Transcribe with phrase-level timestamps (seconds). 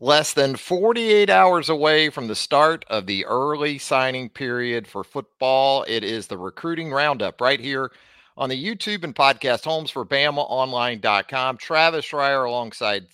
[0.00, 5.84] Less than 48 hours away from the start of the early signing period for football.
[5.86, 7.92] It is the recruiting roundup right here
[8.36, 11.58] on the YouTube and podcast homes for BamaOnline.com.
[11.58, 13.06] Travis Reier alongside,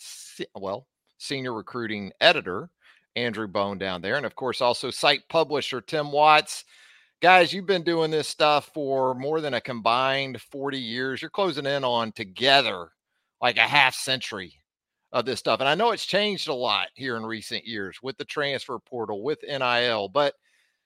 [0.54, 0.86] well,
[1.18, 2.70] senior recruiting editor
[3.14, 4.16] Andrew Bone down there.
[4.16, 6.64] And of course, also site publisher Tim Watts.
[7.20, 11.20] Guys, you've been doing this stuff for more than a combined 40 years.
[11.20, 12.88] You're closing in on together
[13.42, 14.59] like a half century
[15.12, 15.60] of this stuff.
[15.60, 19.22] And I know it's changed a lot here in recent years with the transfer portal,
[19.22, 20.34] with NIL, but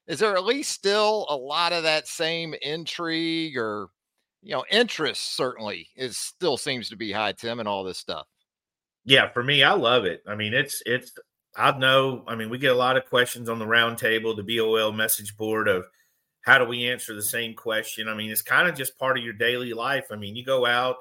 [0.07, 3.89] is there at least still a lot of that same intrigue or
[4.45, 8.27] you know, interest certainly is still seems to be high, Tim, and all this stuff.
[9.05, 10.23] Yeah, for me, I love it.
[10.29, 11.13] I mean, it's it's
[11.57, 12.25] I know.
[12.29, 15.67] I mean, we get a lot of questions on the roundtable, the BOL message board
[15.67, 15.87] of
[16.43, 18.07] how do we answer the same question.
[18.07, 20.07] I mean, it's kind of just part of your daily life.
[20.11, 20.97] I mean, you go out,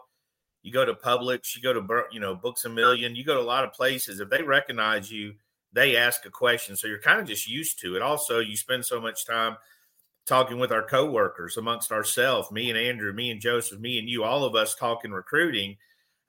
[0.63, 3.41] you go to Publix, you go to you know Books a Million, you go to
[3.41, 4.19] a lot of places.
[4.19, 5.35] If they recognize you,
[5.73, 8.01] they ask a question, so you're kind of just used to it.
[8.01, 9.57] Also, you spend so much time
[10.25, 14.23] talking with our coworkers amongst ourselves, me and Andrew, me and Joseph, me and you,
[14.23, 15.75] all of us talking recruiting.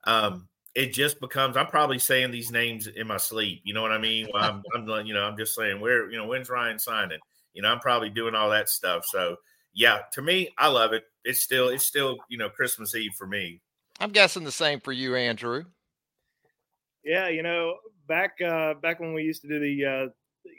[0.04, 3.62] Um, it just becomes I'm probably saying these names in my sleep.
[3.64, 4.28] You know what I mean?
[4.34, 7.20] I'm, I'm you know I'm just saying where you know when's Ryan signing?
[7.52, 9.04] You know I'm probably doing all that stuff.
[9.06, 9.36] So
[9.72, 11.04] yeah, to me, I love it.
[11.24, 13.60] It's still it's still you know Christmas Eve for me.
[14.04, 15.64] I'm guessing the same for you, Andrew.
[17.06, 20.08] Yeah, you know, back uh, back when we used to do the uh,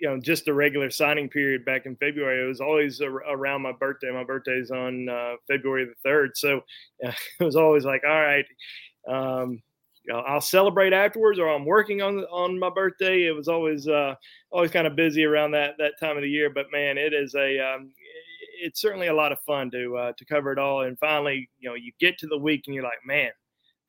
[0.02, 2.44] you know just the regular signing period back in February.
[2.44, 4.10] It was always around my birthday.
[4.12, 6.61] My birthday is on uh, February the third, so
[7.00, 8.45] it was always like, all right,
[9.08, 9.61] um,
[10.04, 13.28] you know, I'll celebrate afterwards, or I'm working on on my birthday.
[13.28, 14.16] It was always uh,
[14.52, 16.50] always kind of busy around that that time of the year.
[16.50, 17.92] But man, it is a um,
[18.61, 20.83] it's certainly a lot of fun to uh, to cover it all.
[20.83, 23.32] And finally, you know, you get to the week and you're like, man,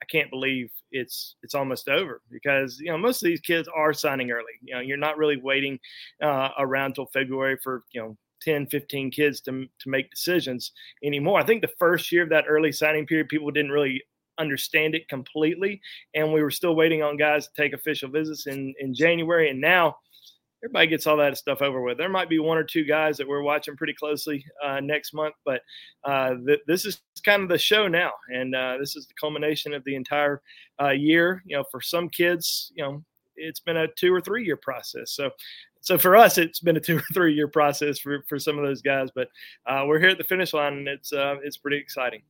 [0.03, 3.93] I can't believe it's it's almost over because you know most of these kids are
[3.93, 4.53] signing early.
[4.62, 5.78] You know, you're not really waiting
[6.22, 10.72] uh, around till February for you know 10, 15 kids to to make decisions
[11.03, 11.41] anymore.
[11.41, 14.03] I think the first year of that early signing period, people didn't really
[14.38, 15.81] understand it completely,
[16.15, 19.60] and we were still waiting on guys to take official visits in in January, and
[19.60, 19.97] now
[20.66, 21.97] everybody gets all that stuff over with.
[21.97, 25.34] There might be one or two guys that we're watching pretty closely uh, next month,
[25.44, 25.62] but
[26.04, 29.72] uh, th- this is kind of the show now, and uh, this is the culmination
[29.72, 30.43] of the entire
[30.82, 31.43] uh, year.
[31.47, 33.04] You know, for some kids, you know,
[33.37, 35.12] it's been a two or three year process.
[35.12, 35.31] So,
[35.82, 38.65] so for us, it's been a two or three year process for, for some of
[38.65, 39.28] those guys, but
[39.66, 42.22] uh, we're here at the finish line, and it's uh, it's pretty exciting.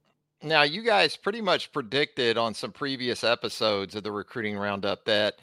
[0.42, 5.36] Now, you guys pretty much predicted on some previous episodes of the recruiting roundup that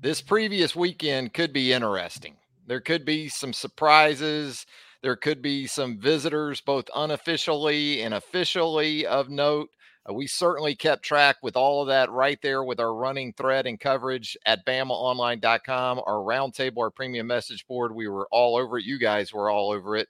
[0.00, 2.36] this previous weekend could be interesting.
[2.66, 4.66] There could be some surprises.
[5.02, 9.70] There could be some visitors, both unofficially and officially of note.
[10.08, 13.66] Uh, we certainly kept track with all of that right there with our running thread
[13.66, 17.94] and coverage at BamaOnline.com, our roundtable, our premium message board.
[17.94, 18.84] We were all over it.
[18.84, 20.08] You guys were all over it.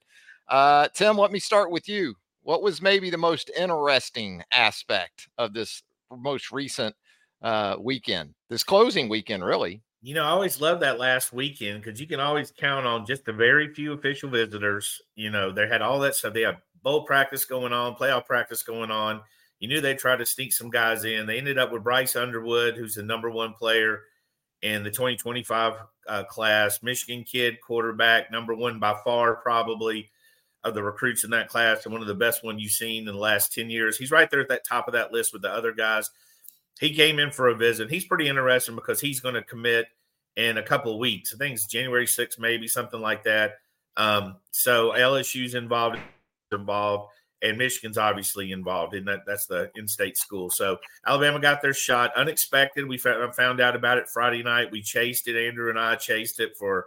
[0.48, 2.14] Uh, Tim, let me start with you.
[2.42, 6.96] What was maybe the most interesting aspect of this most recent
[7.42, 9.82] uh, weekend, this closing weekend, really.
[10.00, 13.26] You know, I always love that last weekend because you can always count on just
[13.26, 15.00] a very few official visitors.
[15.16, 16.34] You know, they had all that stuff.
[16.34, 19.20] They had bowl practice going on, playoff practice going on.
[19.58, 21.26] You knew they tried to sneak some guys in.
[21.26, 24.02] They ended up with Bryce Underwood, who's the number one player
[24.62, 25.74] in the 2025
[26.06, 30.10] uh, class, Michigan kid, quarterback, number one by far, probably
[30.64, 33.14] of the recruits in that class, and one of the best one you've seen in
[33.14, 33.96] the last 10 years.
[33.96, 36.10] He's right there at that top of that list with the other guys
[36.78, 37.90] he came in for a visit.
[37.90, 39.86] He's pretty interesting because he's going to commit
[40.36, 41.34] in a couple of weeks.
[41.34, 43.54] I think it's January 6th, maybe something like that.
[43.96, 45.98] Um, so LSU's involved,
[46.52, 47.10] involved,
[47.42, 49.20] and Michigan's obviously involved in that.
[49.26, 50.50] That's the in-state school.
[50.50, 52.86] So Alabama got their shot unexpected.
[52.86, 54.70] We found out about it Friday night.
[54.70, 55.36] We chased it.
[55.36, 56.86] Andrew and I chased it for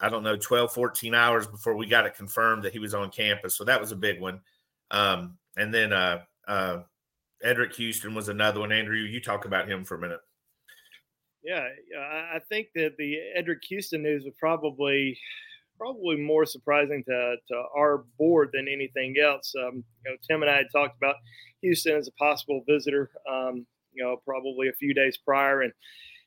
[0.00, 3.10] I don't know 12, 14 hours before we got it confirmed that he was on
[3.10, 3.56] campus.
[3.56, 4.40] So that was a big one.
[4.90, 6.78] Um, and then uh, uh,
[7.44, 8.72] Eddrick Houston was another one.
[8.72, 10.20] Andrew, you talk about him for a minute.
[11.42, 11.66] Yeah,
[12.34, 15.18] I think that the Eddrick Houston news was probably
[15.76, 19.52] probably more surprising to, to our board than anything else.
[19.58, 21.16] Um, you know, Tim and I had talked about
[21.62, 23.10] Houston as a possible visitor.
[23.28, 25.72] Um, you know, probably a few days prior, and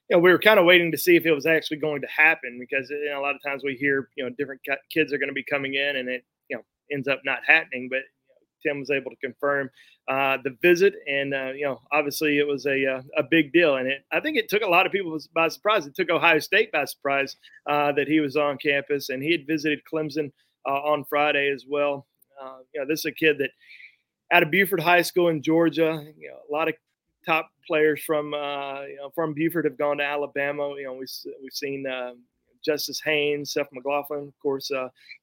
[0.10, 2.08] you know, we were kind of waiting to see if it was actually going to
[2.08, 4.62] happen because you know, a lot of times we hear, you know, different
[4.92, 7.88] kids are going to be coming in and it, you know, ends up not happening.
[7.90, 8.02] But
[8.66, 9.70] Tim was able to confirm
[10.08, 13.78] uh, the visit, and uh, you know, obviously it was a uh, a big deal,
[13.78, 15.88] and it I think it took a lot of people by surprise.
[15.88, 17.36] It took Ohio State by surprise
[17.68, 20.32] uh, that he was on campus, and he had visited Clemson
[20.68, 22.06] uh, on Friday as well.
[22.42, 23.50] Uh, you know, this is a kid that
[24.32, 26.06] out of Buford High School in Georgia.
[26.20, 26.76] You know, a lot of
[27.26, 30.76] top players from you know from Buford have gone to Alabama.
[30.78, 31.06] You know, we
[31.42, 31.86] we've seen.
[32.64, 34.72] Justice Haynes, Seth McLaughlin, of course,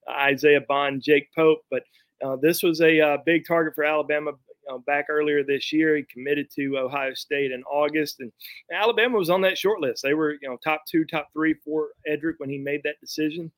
[0.09, 1.83] Isaiah Bond, Jake Pope, but
[2.25, 4.33] uh, this was a uh, big target for Alabama
[4.71, 5.97] uh, back earlier this year.
[5.97, 8.33] He committed to Ohio State in August, and
[8.73, 10.03] Alabama was on that short list.
[10.03, 13.51] They were, you know, top two, top three for Eddrick when he made that decision.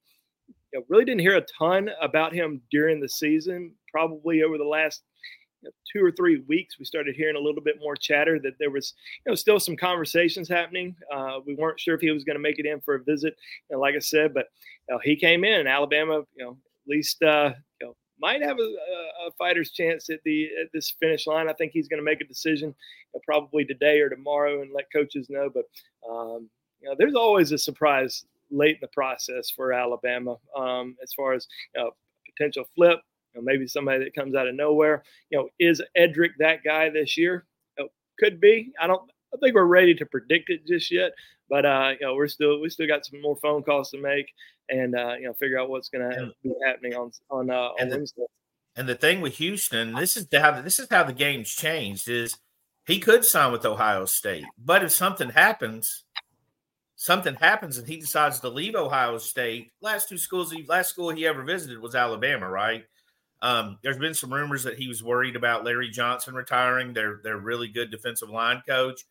[0.72, 3.72] You know, really didn't hear a ton about him during the season.
[3.90, 5.02] Probably over the last
[5.62, 8.58] you know, two or three weeks, we started hearing a little bit more chatter that
[8.58, 8.94] there was,
[9.24, 10.96] you know, still some conversations happening.
[11.14, 13.36] Uh, we weren't sure if he was going to make it in for a visit,
[13.70, 14.46] and like I said, but
[14.88, 15.66] you know, he came in.
[15.66, 20.20] Alabama, you know, at least uh, you know, might have a, a, fighter's chance at
[20.24, 21.46] the at this finish line.
[21.46, 22.74] I think he's going to make a decision
[23.26, 25.50] probably today or tomorrow and let coaches know.
[25.52, 25.64] But
[26.10, 26.48] um,
[26.80, 31.34] you know, there's always a surprise late in the process for Alabama um, as far
[31.34, 31.90] as you know,
[32.34, 33.00] potential flip.
[33.34, 35.02] You know, maybe somebody that comes out of nowhere.
[35.28, 37.44] You know, is Eddrick that guy this year?
[37.76, 38.72] You know, could be.
[38.80, 39.02] I don't.
[39.34, 41.12] I think we're ready to predict it just yet.
[41.48, 44.26] But uh, you know, we're still we still got some more phone calls to make,
[44.68, 47.88] and uh, you know, figure out what's going to be happening on on, uh, on
[47.88, 48.24] the, Wednesday.
[48.76, 52.08] And the thing with Houston, this is how this is how the game's changed.
[52.08, 52.38] Is
[52.86, 56.04] he could sign with Ohio State, but if something happens,
[56.96, 59.70] something happens and he decides to leave Ohio State.
[59.80, 62.84] Last two schools, he last school he ever visited was Alabama, right?
[63.42, 66.94] Um, there's been some rumors that he was worried about Larry Johnson retiring.
[66.94, 69.04] They're they're really good defensive line coach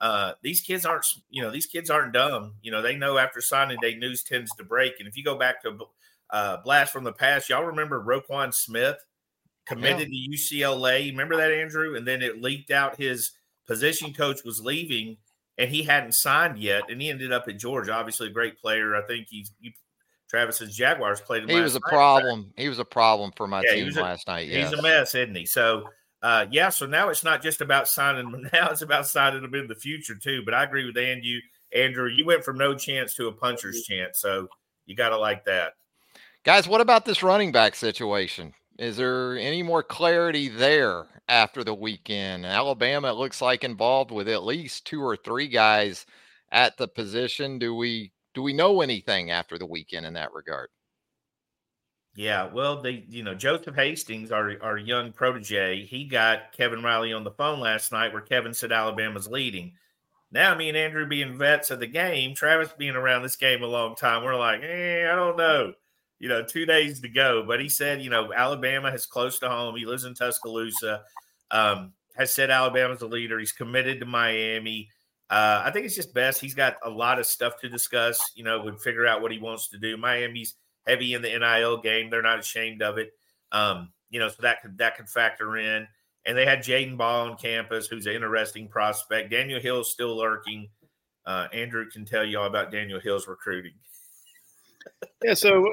[0.00, 2.54] uh, these kids aren't, you know, these kids aren't dumb.
[2.62, 4.94] You know, they know after signing day news tends to break.
[4.98, 5.78] And if you go back to
[6.30, 9.04] uh, blast from the past, y'all remember Roquan Smith
[9.66, 10.26] committed yeah.
[10.28, 11.10] to UCLA.
[11.10, 11.96] Remember that, Andrew?
[11.96, 13.32] And then it leaked out his
[13.66, 15.16] position coach was leaving
[15.58, 16.84] and he hadn't signed yet.
[16.88, 17.92] And he ended up at Georgia.
[17.92, 18.94] Obviously, a great player.
[18.94, 19.72] I think he's, you,
[20.28, 21.48] Travis's Jaguars played him.
[21.48, 22.52] He was a night, problem.
[22.56, 24.48] He was a problem for my yeah, team last night.
[24.48, 24.70] Yes.
[24.70, 25.46] He's a mess, isn't he?
[25.46, 25.88] So,
[26.22, 29.54] uh, yeah, so now it's not just about signing them now; it's about signing them
[29.54, 30.42] in the future too.
[30.44, 31.38] But I agree with Andrew.
[31.74, 34.48] Andrew, you went from no chance to a puncher's chance, so
[34.86, 35.74] you got to like that.
[36.44, 38.54] Guys, what about this running back situation?
[38.78, 42.46] Is there any more clarity there after the weekend?
[42.46, 46.06] Alabama, looks like involved with at least two or three guys
[46.50, 47.58] at the position.
[47.58, 50.70] Do we do we know anything after the weekend in that regard?
[52.18, 57.12] Yeah, well, they, you know, Joseph Hastings, our our young protege, he got Kevin Riley
[57.12, 59.74] on the phone last night, where Kevin said Alabama's leading.
[60.32, 63.68] Now, me and Andrew being vets of the game, Travis being around this game a
[63.68, 65.74] long time, we're like, eh, I don't know.
[66.18, 67.44] You know, two days to go.
[67.46, 69.76] But he said, you know, Alabama is close to home.
[69.76, 71.04] He lives in Tuscaloosa.
[71.52, 73.38] Um, has said Alabama's the leader.
[73.38, 74.88] He's committed to Miami.
[75.30, 76.40] Uh, I think it's just best.
[76.40, 78.20] He's got a lot of stuff to discuss.
[78.34, 79.96] You know, would figure out what he wants to do.
[79.96, 80.56] Miami's
[80.88, 82.10] heavy in the NIL game.
[82.10, 83.12] They're not ashamed of it.
[83.52, 85.86] Um, you know, so that could that could factor in.
[86.26, 89.30] And they had Jadan Baugh on campus, who's an interesting prospect.
[89.30, 90.68] Daniel Hill's still lurking.
[91.24, 93.74] Uh, Andrew can tell you all about Daniel Hill's recruiting.
[95.22, 95.70] yeah, so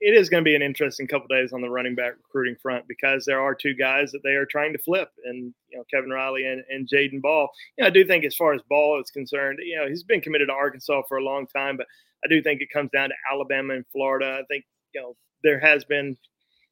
[0.00, 2.86] it is going to be an interesting couple days on the running back recruiting front
[2.88, 6.10] because there are two guys that they are trying to flip, and you know Kevin
[6.10, 7.48] Riley and, and Jadan Baugh.
[7.76, 10.20] You know, I do think as far as Baugh is concerned, you know he's been
[10.20, 11.86] committed to Arkansas for a long time, but
[12.24, 14.38] I do think it comes down to Alabama and Florida.
[14.40, 14.64] I think
[14.94, 16.16] you know there has been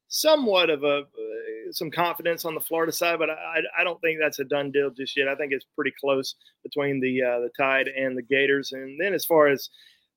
[0.08, 1.04] somewhat of a uh,
[1.70, 4.90] some confidence on the Florida side, but I, I don't think that's a done deal
[4.90, 5.28] just yet.
[5.28, 8.73] I think it's pretty close between the uh, the Tide and the Gators.
[8.73, 9.68] And then as far as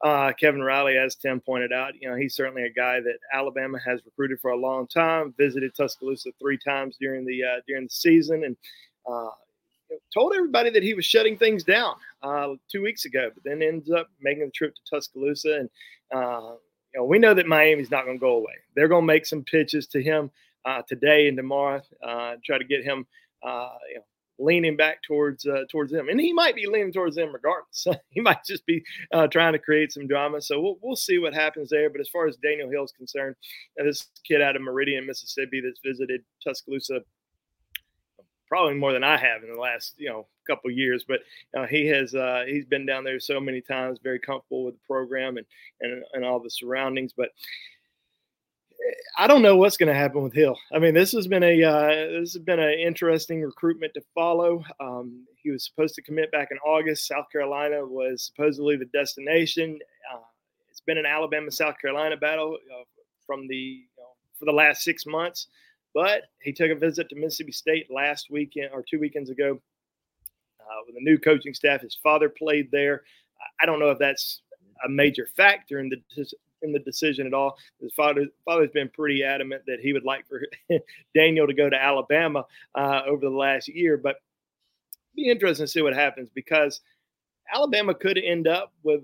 [0.03, 3.77] uh, Kevin Riley, as Tim pointed out, you know he's certainly a guy that Alabama
[3.85, 5.33] has recruited for a long time.
[5.37, 8.55] Visited Tuscaloosa three times during the uh, during the season, and
[9.09, 9.29] uh,
[10.13, 13.91] told everybody that he was shutting things down uh, two weeks ago, but then ends
[13.91, 15.59] up making the trip to Tuscaloosa.
[15.59, 15.69] And,
[16.13, 16.55] uh,
[16.93, 18.53] you know, we know that Miami's not going to go away.
[18.75, 20.31] They're going to make some pitches to him
[20.65, 23.05] uh, today and tomorrow, try to get him,
[23.43, 24.03] you know,
[24.39, 27.87] leaning back towards uh, towards them, and he might be leaning towards them regardless.
[28.09, 28.83] he might just be
[29.13, 30.41] uh, trying to create some drama.
[30.41, 31.89] So we'll we'll see what happens there.
[31.89, 33.35] But as far as Daniel Hill is concerned,
[33.77, 37.01] this kid out of Meridian, Mississippi, that's visited Tuscaloosa
[38.51, 41.05] probably more than I have in the last you know couple years.
[41.07, 41.21] But
[41.57, 44.85] uh, he has uh, he's been down there so many times, very comfortable with the
[44.85, 45.45] program and
[45.79, 47.13] and, and all the surroundings.
[47.15, 47.29] But
[49.17, 50.57] I don't know what's going to happen with Hill.
[50.73, 51.87] I mean, this has been a uh,
[52.19, 54.63] this has been an interesting recruitment to follow.
[54.79, 57.07] Um, he was supposed to commit back in August.
[57.07, 59.77] South Carolina was supposedly the destination.
[60.13, 60.19] Uh,
[60.69, 62.83] it's been an Alabama South Carolina battle uh,
[63.25, 64.03] from the you know,
[64.39, 65.47] for the last six months.
[65.93, 69.59] But he took a visit to Mississippi State last weekend or two weekends ago
[70.59, 71.81] uh, with a new coaching staff.
[71.81, 73.03] His father played there.
[73.61, 74.41] I don't know if that's
[74.85, 76.25] a major factor in the
[76.61, 77.57] in the decision at all.
[77.79, 80.41] His father father's been pretty adamant that he would like for
[81.15, 84.17] Daniel to go to Alabama uh, over the last year, but
[85.15, 86.81] be interesting to see what happens because
[87.53, 89.01] Alabama could end up with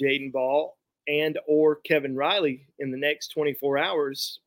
[0.00, 0.72] Jadan Baugh
[1.08, 4.40] and or Kevin Riley in the next 24 hours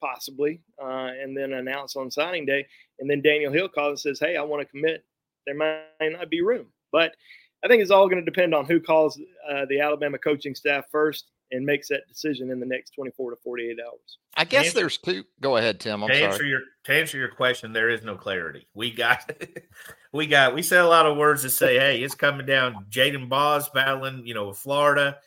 [0.00, 2.66] possibly, uh, and then announce on signing day.
[3.00, 5.04] And then Daniel Hill calls and says, "Hey, I want to commit."
[5.46, 7.16] There might not be room, but
[7.64, 10.84] I think it's all going to depend on who calls uh, the Alabama coaching staff
[10.90, 14.18] first and makes that decision in the next 24 to 48 hours.
[14.36, 15.24] I guess answer, there's two.
[15.40, 16.02] Go ahead, Tim.
[16.02, 16.26] I'm to sorry.
[16.26, 18.66] answer your to answer your question, there is no clarity.
[18.74, 19.30] We got
[20.12, 22.86] we got we said a lot of words to say, hey, it's coming down.
[22.90, 25.18] Jadan Baugh battling, you know, Florida.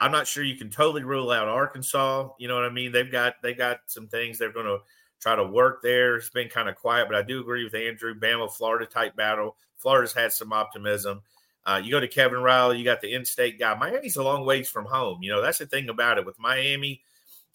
[0.00, 2.30] I'm not sure you can totally rule out Arkansas.
[2.38, 2.92] You know what I mean?
[2.92, 4.78] They've got they got some things they're going to
[5.20, 6.16] try to work there.
[6.16, 8.14] It's been kind of quiet, but I do agree with Andrew.
[8.14, 9.56] Bama, Florida type battle.
[9.76, 11.22] Florida's had some optimism.
[11.66, 13.74] Uh, you go to Kevin Riley, you got the in-state guy.
[13.74, 15.22] Miami's a long ways from home.
[15.22, 17.02] You know that's the thing about it with Miami.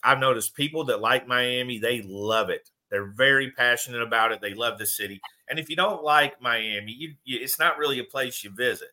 [0.04, 2.70] I've noticed people that like Miami, they love it.
[2.92, 4.42] They're very passionate about it.
[4.42, 5.20] They love the city.
[5.50, 8.90] And if you don't like Miami, you, you, it's not really a place you visit.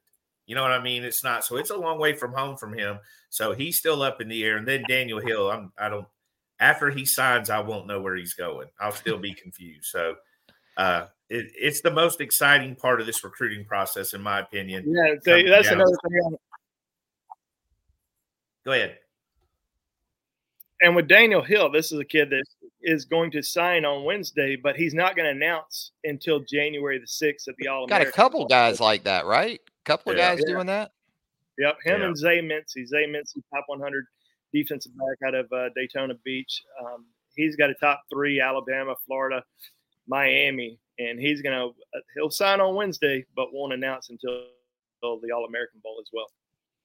[0.47, 1.05] You know what I mean?
[1.05, 1.45] It's not.
[1.45, 2.99] So it's a long way from home from him.
[3.31, 4.57] So he's still up in the air.
[4.57, 6.07] And then Daniel Hill, I'm I don't
[6.59, 8.69] after he signs, I won't know where he's going.
[8.81, 9.87] I'll still be confused.
[9.87, 10.17] So
[10.77, 14.85] uh it, it's the most exciting part of this recruiting process, in my opinion.
[14.87, 15.81] Yeah, so that's down.
[15.81, 16.37] another thing.
[18.65, 18.99] Go ahead.
[20.83, 22.45] And with Daniel Hill, this is a kid that
[22.83, 27.07] is going to sign on Wednesday, but he's not going to announce until January the
[27.07, 27.87] sixth at the All.
[27.87, 29.59] Got a couple guys like that, right?
[29.59, 30.53] A couple of guys yeah.
[30.53, 30.91] doing that.
[31.59, 32.07] Yep, him yeah.
[32.09, 32.87] and Zay Mincy.
[32.87, 34.05] Zay Mincy, top 100
[34.53, 36.63] defensive back out of uh, Daytona Beach.
[36.85, 39.45] Um, he's got a top three: Alabama, Florida,
[40.07, 44.45] Miami, and he's gonna uh, he'll sign on Wednesday, but won't announce until
[45.03, 46.27] the All American Bowl as well.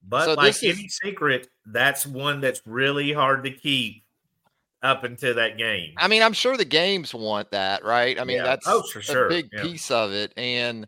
[0.06, 4.04] But so like any is, secret, that's one that's really hard to keep
[4.82, 5.94] up until that game.
[5.96, 8.18] I mean, I'm sure the games want that, right?
[8.18, 9.26] I mean, that's oh, for sure.
[9.26, 10.86] a big piece of it, and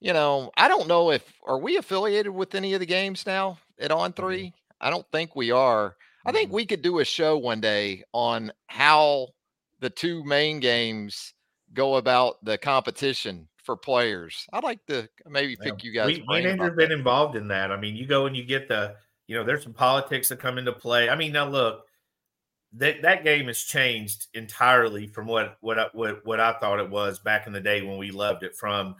[0.00, 3.58] you know, I don't know if are we affiliated with any of the games now
[3.78, 4.22] at On mm-hmm.
[4.22, 5.96] 3 I don't think we are.
[6.24, 6.56] I think mm-hmm.
[6.56, 9.28] we could do a show one day on how
[9.80, 11.34] the two main games
[11.78, 14.46] go about the competition for players.
[14.52, 16.06] I'd like to maybe pick you guys.
[16.08, 17.70] We, we have been involved in that.
[17.70, 18.96] I mean, you go and you get the,
[19.28, 21.08] you know, there's some politics that come into play.
[21.08, 21.84] I mean, now look,
[22.72, 26.90] that that game has changed entirely from what what I, what what I thought it
[26.90, 28.56] was back in the day when we loved it.
[28.56, 28.96] From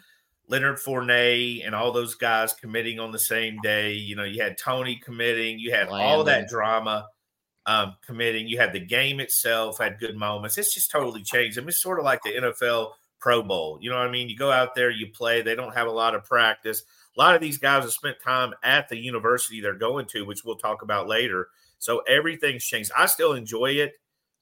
[0.47, 3.93] Leonard Fournette and all those guys committing on the same day.
[3.93, 6.07] You know, you had Tony committing, you had Landon.
[6.07, 7.09] all that drama
[7.69, 8.49] um, committing.
[8.49, 10.57] You had the game itself had good moments.
[10.57, 11.59] It's just totally changed.
[11.59, 13.79] I mean, it's sort of like the NFL Pro Bowl.
[13.83, 14.31] You know what I mean?
[14.31, 15.43] You go out there, you play.
[15.43, 16.83] They don't have a lot of practice.
[17.15, 20.45] A lot of these guys have spent time at the university they're going to, which
[20.47, 21.49] we'll talk about later.
[21.79, 22.91] So everything's changed.
[22.97, 23.93] I still enjoy it.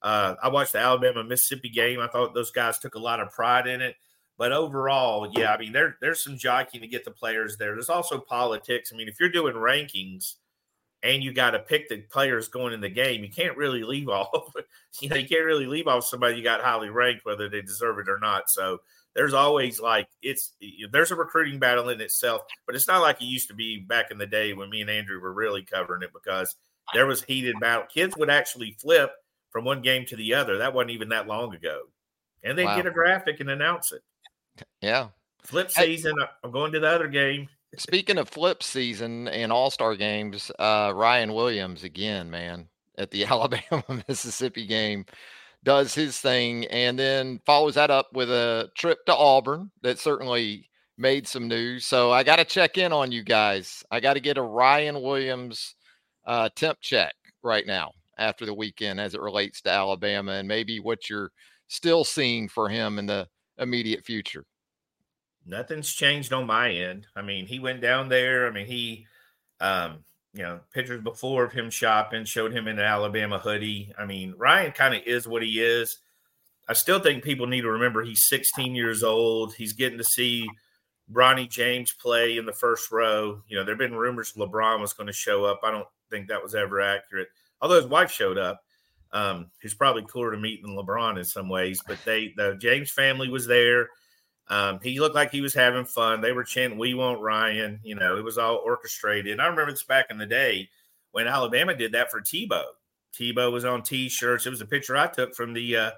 [0.00, 1.98] Uh, I watched the Alabama Mississippi game.
[1.98, 3.96] I thought those guys took a lot of pride in it.
[4.38, 7.72] But overall, yeah, I mean, there, there's some jockeying to get the players there.
[7.74, 8.92] There's also politics.
[8.92, 10.34] I mean, if you're doing rankings
[11.06, 14.08] and you got to pick the players going in the game, you can't really leave
[14.10, 14.52] off.
[15.00, 17.98] you know, you can't really leave off somebody you got highly ranked, whether they deserve
[17.98, 18.50] it or not.
[18.50, 18.80] So
[19.14, 20.52] there's always like it's
[20.90, 24.10] there's a recruiting battle in itself, but it's not like it used to be back
[24.10, 26.56] in the day when me and Andrew were really covering it because
[26.92, 27.86] there was heated battle.
[27.92, 29.12] Kids would actually flip
[29.50, 30.58] from one game to the other.
[30.58, 31.82] That wasn't even that long ago,
[32.42, 32.76] and they'd wow.
[32.76, 34.02] get a graphic and announce it.
[34.80, 35.08] Yeah.
[35.42, 36.16] Flip season.
[36.42, 37.48] I'm going to the other game.
[37.78, 43.24] Speaking of flip season and all star games, uh, Ryan Williams again, man, at the
[43.26, 45.04] Alabama Mississippi game
[45.64, 50.70] does his thing and then follows that up with a trip to Auburn that certainly
[50.96, 51.84] made some news.
[51.84, 53.84] So I got to check in on you guys.
[53.90, 55.74] I got to get a Ryan Williams
[56.24, 60.80] uh, temp check right now after the weekend as it relates to Alabama and maybe
[60.80, 61.32] what you're
[61.68, 64.44] still seeing for him in the immediate future?
[65.46, 67.06] Nothing's changed on my end.
[67.14, 68.46] I mean, he went down there.
[68.46, 69.06] I mean, he,
[69.60, 73.92] um, you know, pictures before of him shopping showed him in an Alabama hoodie.
[73.96, 75.98] I mean, Ryan kind of is what he is.
[76.68, 79.54] I still think people need to remember he's 16 years old.
[79.54, 80.48] He's getting to see
[81.12, 83.40] Bronny James play in the first row.
[83.46, 85.60] You know, there have been rumors LeBron was going to show up.
[85.62, 87.28] I don't think that was ever accurate,
[87.62, 88.62] although his wife showed up.
[89.12, 91.80] um, probably cooler to meet than LeBron in some ways.
[91.86, 93.88] But they, the James family was there.
[94.48, 96.20] Um, he looked like he was having fun.
[96.20, 99.40] They were chanting, "We want Ryan." You know, it was all orchestrated.
[99.40, 100.68] I remember this back in the day
[101.12, 102.64] when Alabama did that for Tebow.
[103.12, 104.46] Tebow was on T-shirts.
[104.46, 105.90] It was a picture I took from the uh,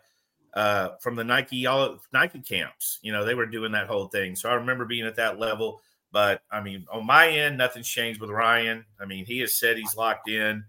[0.55, 2.99] uh, from the Nike all Nike camps.
[3.02, 4.35] You know, they were doing that whole thing.
[4.35, 5.81] So I remember being at that level.
[6.11, 8.85] But I mean, on my end, nothing's changed with Ryan.
[9.00, 10.64] I mean, he has said he's locked in.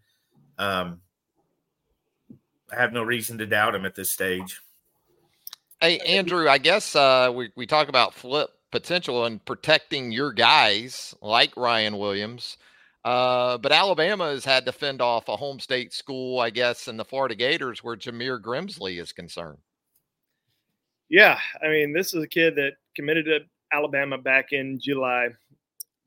[0.58, 1.00] Um,
[2.72, 4.60] I have no reason to doubt him at this stage.
[5.82, 11.16] Hey, Andrew, I guess uh, we, we talk about flip potential and protecting your guys
[11.22, 12.58] like Ryan Williams.
[13.06, 16.98] Uh, but Alabama has had to fend off a home state school, I guess, in
[16.98, 19.60] the Florida Gators where Jameer Grimsley is concerned.
[21.08, 21.40] Yeah.
[21.64, 23.40] I mean, this is a kid that committed to
[23.72, 25.30] Alabama back in July.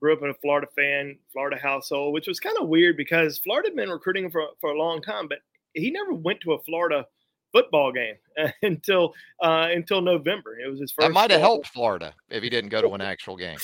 [0.03, 3.71] Grew up in a Florida fan, Florida household, which was kind of weird because Florida
[3.71, 5.39] had been recruiting for, for a long time, but
[5.73, 7.07] he never went to a Florida
[7.53, 8.17] football game
[8.63, 10.59] until uh, until November.
[10.59, 11.07] It was his first.
[11.07, 13.59] That might have helped Florida if he didn't go to an actual game.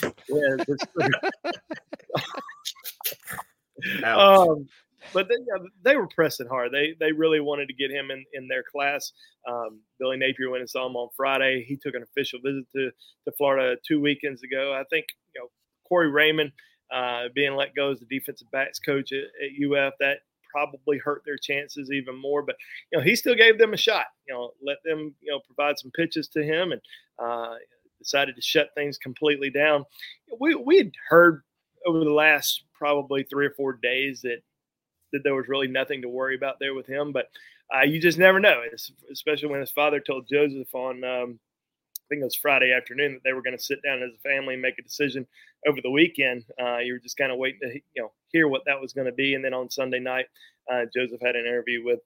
[3.92, 4.16] yeah.
[4.16, 4.68] um,
[5.12, 5.36] but they,
[5.82, 6.72] they were pressing hard.
[6.72, 9.12] They they really wanted to get him in, in their class.
[9.48, 11.64] Um, Billy Napier went and saw him on Friday.
[11.66, 12.90] He took an official visit to,
[13.24, 14.74] to Florida two weekends ago.
[14.78, 15.48] I think you know
[15.88, 16.52] Corey Raymond
[16.92, 20.18] uh, being let go as the defensive backs coach at, at UF that
[20.48, 22.42] probably hurt their chances even more.
[22.42, 22.56] But
[22.90, 24.06] you know, he still gave them a shot.
[24.26, 26.80] You know, let them you know provide some pitches to him, and
[27.18, 27.54] uh,
[27.98, 29.84] decided to shut things completely down.
[30.40, 31.42] We we had heard
[31.86, 34.38] over the last probably three or four days that
[35.12, 37.26] that there was really nothing to worry about there with him, but
[37.74, 38.62] uh, you just never know.
[39.10, 41.38] Especially when his father told Joseph on um,
[42.08, 44.54] think it was Friday afternoon that they were going to sit down as a family
[44.54, 45.26] and make a decision
[45.66, 46.44] over the weekend.
[46.60, 49.06] Uh, you were just kind of waiting to you know hear what that was going
[49.06, 50.26] to be, and then on Sunday night,
[50.72, 52.00] uh, Joseph had an interview with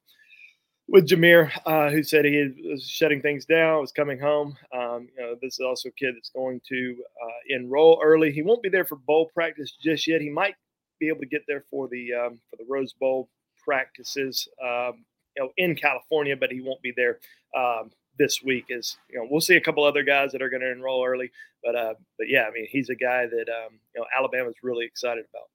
[0.89, 4.57] with Jameer, uh, who said he was shutting things down, was coming home.
[4.75, 8.33] Um, you know, this is also a kid that's going to uh, enroll early.
[8.33, 10.21] He won't be there for bowl practice just yet.
[10.21, 10.55] He might
[11.01, 13.29] be able to get there for the um, for the Rose Bowl
[13.65, 15.05] practices, um,
[15.37, 17.21] you know, in California, but he won't be there
[17.57, 20.63] um, this week is you know we'll see a couple other guys that are going
[20.63, 21.31] to enroll early,
[21.63, 24.85] but uh, but yeah, I mean he's a guy that um, you know Alabama's really
[24.85, 25.49] excited about.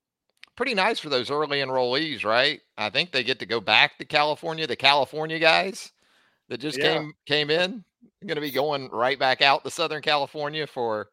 [0.55, 2.61] Pretty nice for those early enrollees, right?
[2.77, 4.65] I think they get to go back to California.
[4.65, 5.91] The California guys
[6.49, 6.95] that just yeah.
[6.95, 7.83] came came in
[8.25, 11.09] going to be going right back out to Southern California for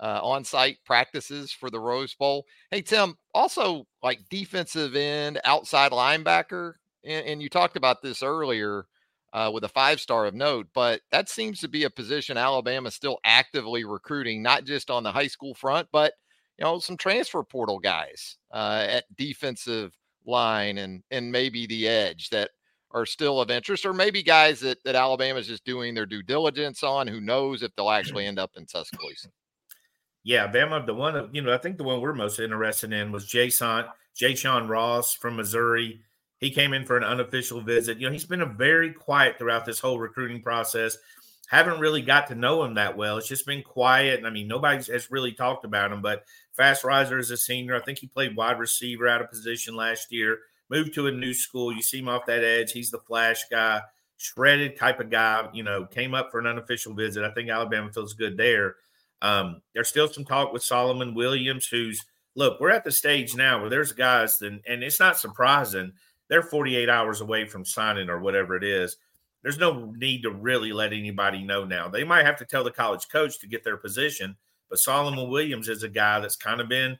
[0.00, 2.46] uh, on-site practices for the Rose Bowl.
[2.70, 8.86] Hey Tim, also like defensive end, outside linebacker, and, and you talked about this earlier
[9.32, 10.68] uh, with a five star of note.
[10.74, 15.12] But that seems to be a position Alabama still actively recruiting, not just on the
[15.12, 16.14] high school front, but
[16.58, 22.30] you know some transfer portal guys uh, at defensive line and and maybe the edge
[22.30, 22.50] that
[22.90, 26.22] are still of interest, or maybe guys that that Alabama is just doing their due
[26.22, 27.06] diligence on.
[27.06, 29.28] Who knows if they'll actually end up in Tuscaloosa?
[30.24, 30.84] Yeah, Bama.
[30.84, 34.34] The one you know, I think the one we're most interested in was Jason Jay
[34.34, 36.00] Sean Ross from Missouri.
[36.38, 37.98] He came in for an unofficial visit.
[37.98, 40.96] You know, he's been a very quiet throughout this whole recruiting process.
[41.48, 43.18] Haven't really got to know him that well.
[43.18, 44.24] It's just been quiet.
[44.24, 47.74] I mean, nobody has really talked about him, but Fast Riser is a senior.
[47.74, 51.34] I think he played wide receiver out of position last year, moved to a new
[51.34, 51.72] school.
[51.72, 52.72] You see him off that edge.
[52.72, 53.80] He's the flash guy,
[54.18, 57.24] shredded type of guy, you know, came up for an unofficial visit.
[57.24, 58.76] I think Alabama feels good there.
[59.22, 62.04] Um, there's still some talk with Solomon Williams, who's
[62.36, 65.94] look, we're at the stage now where there's guys, and, and it's not surprising–
[66.28, 68.96] they're 48 hours away from signing or whatever it is.
[69.42, 71.88] There's no need to really let anybody know now.
[71.88, 74.36] They might have to tell the college coach to get their position,
[74.68, 76.98] but Solomon Williams is a guy that's kind of been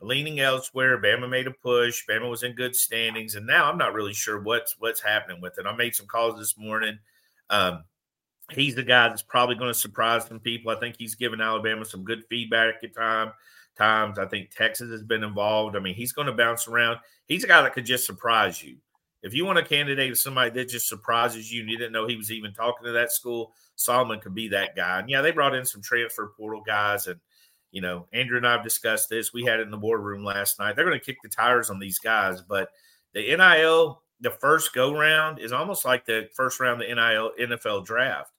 [0.00, 1.00] leaning elsewhere.
[1.00, 2.04] Bama made a push.
[2.08, 5.58] Bama was in good standings, and now I'm not really sure what's what's happening with
[5.58, 5.66] it.
[5.66, 6.98] I made some calls this morning.
[7.50, 7.84] Um,
[8.52, 10.70] he's the guy that's probably going to surprise some people.
[10.70, 13.32] I think he's given Alabama some good feedback at time
[13.78, 14.18] times.
[14.18, 15.76] I think Texas has been involved.
[15.76, 16.98] I mean, he's going to bounce around.
[17.26, 18.76] He's a guy that could just surprise you.
[19.22, 22.06] If you want a candidate of somebody that just surprises you and you didn't know
[22.06, 25.00] he was even talking to that school, Solomon could be that guy.
[25.00, 27.06] And yeah, they brought in some transfer portal guys.
[27.06, 27.18] And,
[27.72, 29.32] you know, Andrew and I have discussed this.
[29.32, 30.76] We had it in the boardroom last night.
[30.76, 32.42] They're going to kick the tires on these guys.
[32.42, 32.70] But
[33.12, 37.32] the NIL, the first go round, is almost like the first round of the NIL
[37.40, 38.32] NFL draft.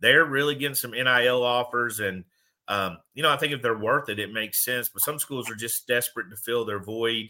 [0.00, 2.00] They're really getting some NIL offers.
[2.00, 2.24] And,
[2.72, 4.88] um, you know, I think if they're worth it, it makes sense.
[4.88, 7.28] But some schools are just desperate to fill their void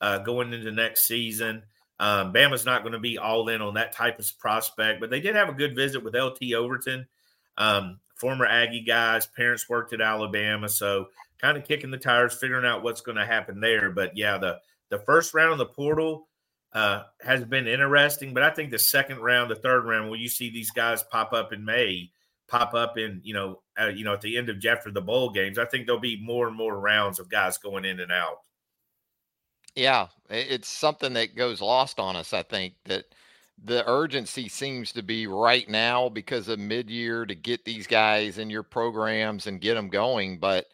[0.00, 1.64] uh, going into next season.
[1.98, 5.20] Um, Bama's not going to be all in on that type of prospect, but they
[5.20, 7.08] did have a good visit with LT Overton,
[7.56, 9.26] um, former Aggie guys.
[9.26, 11.08] Parents worked at Alabama, so
[11.40, 13.90] kind of kicking the tires, figuring out what's going to happen there.
[13.90, 16.28] But yeah, the the first round of the portal,
[16.72, 18.32] uh, has been interesting.
[18.32, 21.32] But I think the second round, the third round, when you see these guys pop
[21.32, 22.10] up in May,
[22.48, 25.30] pop up in you know uh, you know at the end of after the bowl
[25.30, 28.38] games, I think there'll be more and more rounds of guys going in and out.
[29.74, 32.32] Yeah, it's something that goes lost on us.
[32.32, 33.06] I think that
[33.62, 38.50] the urgency seems to be right now because of mid-year to get these guys in
[38.50, 40.38] your programs and get them going.
[40.38, 40.66] But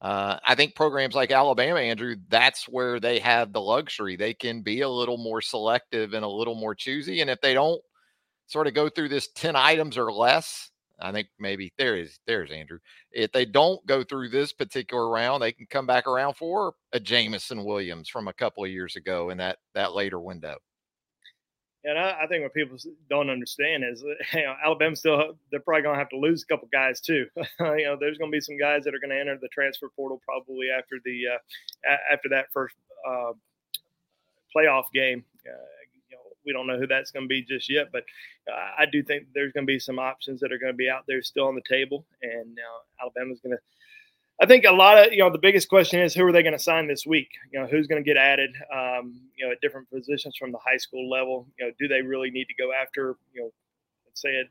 [0.00, 4.16] uh, I think programs like Alabama, Andrew, that's where they have the luxury.
[4.16, 7.20] They can be a little more selective and a little more choosy.
[7.20, 7.80] And if they don't
[8.46, 10.69] sort of go through this 10 items or less,
[11.00, 12.78] I think maybe there is there's Andrew.
[13.12, 17.00] If they don't go through this particular round, they can come back around for a
[17.00, 20.56] Jameson Williams from a couple of years ago in that that later window.
[21.82, 22.76] And I, I, think what people
[23.08, 24.02] don't understand is,
[24.34, 27.26] you know, Alabama still they're probably going to have to lose a couple guys too.
[27.36, 29.88] you know, there's going to be some guys that are going to enter the transfer
[29.96, 32.76] portal probably after the uh, after that first
[33.08, 33.32] uh,
[34.54, 35.24] playoff game.
[35.46, 35.79] Uh,
[36.44, 38.04] we don't know who that's going to be just yet, but
[38.78, 41.04] I do think there's going to be some options that are going to be out
[41.06, 42.58] there still on the table, and
[43.00, 43.62] Alabama's going to
[44.42, 46.54] I think a lot of you know the biggest question is who are they going
[46.54, 47.28] to sign this week?
[47.52, 48.50] You know who's going to get added?
[48.74, 51.46] Um, you know at different positions from the high school level.
[51.58, 53.50] You know do they really need to go after you know
[54.06, 54.44] let's say a,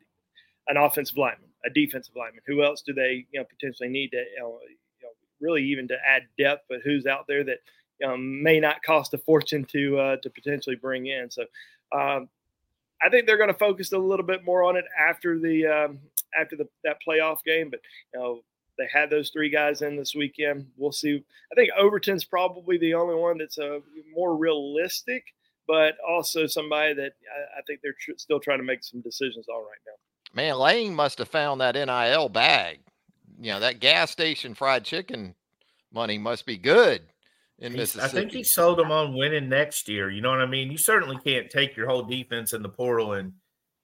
[0.67, 2.41] an offensive lineman, a defensive lineman?
[2.45, 5.09] Who else do they you know potentially need to you know, you know
[5.41, 6.65] really even to add depth?
[6.69, 7.57] But who's out there that
[7.99, 11.31] you know, may not cost a fortune to uh, to potentially bring in?
[11.31, 11.45] So
[11.91, 12.29] um,
[13.01, 15.99] I think they're going to focus a little bit more on it after the um,
[16.39, 17.69] after the that playoff game.
[17.69, 17.79] But
[18.13, 18.41] you know
[18.77, 20.67] they had those three guys in this weekend.
[20.77, 21.23] We'll see.
[21.51, 23.79] I think Overton's probably the only one that's a uh,
[24.13, 25.23] more realistic,
[25.67, 29.47] but also somebody that I, I think they're tr- still trying to make some decisions
[29.47, 29.93] on right now.
[30.33, 32.79] Man, Lane must have found that NIL bag.
[33.41, 35.35] You know, that gas station fried chicken
[35.91, 37.01] money must be good
[37.59, 38.05] in He's, Mississippi.
[38.05, 40.09] I think he sold them on winning next year.
[40.09, 40.71] You know what I mean?
[40.71, 43.33] You certainly can't take your whole defense in the portal and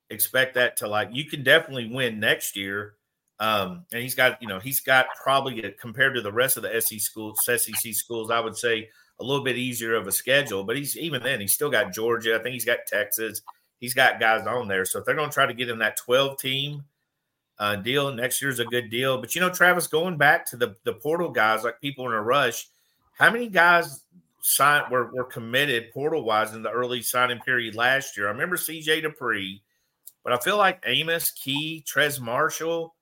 [0.10, 1.10] expect that to like.
[1.12, 2.96] You can definitely win next year
[3.40, 6.82] um, and he's got, you know, he's got probably compared to the rest of the
[6.82, 10.64] SEC schools, SEC schools, I would say a little bit easier of a schedule.
[10.64, 12.36] But he's even then, he's still got Georgia.
[12.40, 13.42] I think he's got Texas.
[13.80, 14.86] He's got guys on there.
[14.86, 16.86] So if they're going to try to get him that 12 team
[17.60, 19.20] uh, deal, next year's a good deal.
[19.20, 22.22] But you know, Travis, going back to the the portal guys, like people in a
[22.22, 22.68] rush,
[23.16, 24.04] how many guys
[24.42, 28.28] signed were, were committed portal wise in the early signing period last year?
[28.28, 29.60] I remember CJ Dippre,
[30.24, 32.96] but I feel like Amos, Key, Trez Marshall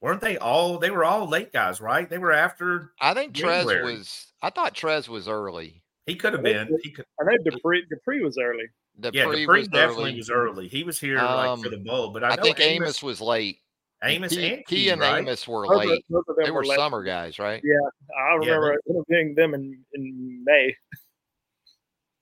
[0.00, 0.78] weren't they all?
[0.78, 2.08] They were all late guys, right?
[2.08, 2.92] They were after.
[3.00, 4.26] I think Trez was.
[4.42, 5.82] I thought Trez was early.
[6.06, 6.68] He could have been.
[6.82, 7.04] He could.
[7.20, 7.84] I know Dupree.
[7.92, 8.66] Dippre was early.
[9.00, 10.16] Dippre yeah, Dippre was definitely early.
[10.16, 10.68] was early.
[10.68, 13.20] He was here um, like for the bowl, but I, I think Amos, Amos, was
[13.20, 13.58] late.
[14.02, 15.18] Amos Key, and Key, and right?
[15.18, 16.04] Amos were both late.
[16.12, 17.62] Of, they were, were summer guys, right?
[17.64, 20.74] Yeah, I remember yeah, interviewing them in in May.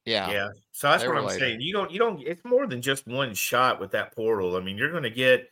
[0.04, 0.48] Yeah, yeah.
[0.72, 1.38] So that's what I'm later.
[1.38, 1.60] saying.
[1.60, 2.20] You don't, you don't.
[2.20, 4.56] It's more than just one shot with that portal.
[4.56, 5.48] I mean, you're going to get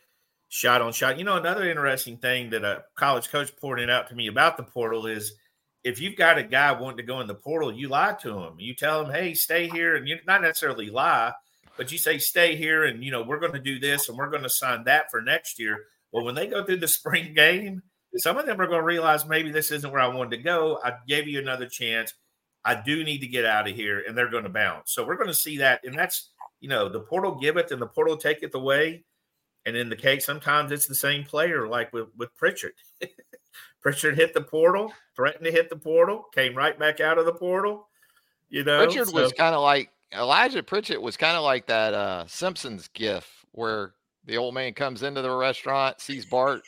[0.49, 1.17] shot on shot.
[1.17, 4.63] You know, another interesting thing that a college coach pointed out to me about the
[4.63, 5.33] portal is
[5.83, 8.53] if you've got a guy wanting to go in the portal, you lie to him.
[8.59, 11.33] You tell him, "Hey, stay here," and you not necessarily lie,
[11.75, 14.29] but you say, "Stay here," and you know we're going to do this and we're
[14.29, 15.79] going to sign that for next year.
[16.13, 17.81] Well, when they go through the spring game,
[18.17, 20.79] some of them are going to realize maybe this isn't where I wanted to go.
[20.83, 22.13] I gave you another chance.
[22.63, 24.93] I do need to get out of here, and they're going to bounce.
[24.93, 26.29] So we're going to see that, and that's
[26.61, 29.03] you know the portal giveth and the portal taketh away.
[29.65, 32.73] And in the case, sometimes it's the same player, like with, with Pritchett.
[33.81, 37.33] Pritchett hit the portal, threatened to hit the portal, came right back out of the
[37.33, 37.87] portal.
[38.49, 39.21] You know, Pritchett so.
[39.21, 43.93] was kind of like Elijah Pritchett was kind of like that uh, Simpsons gif where
[44.25, 46.61] the old man comes into the restaurant, sees Bart,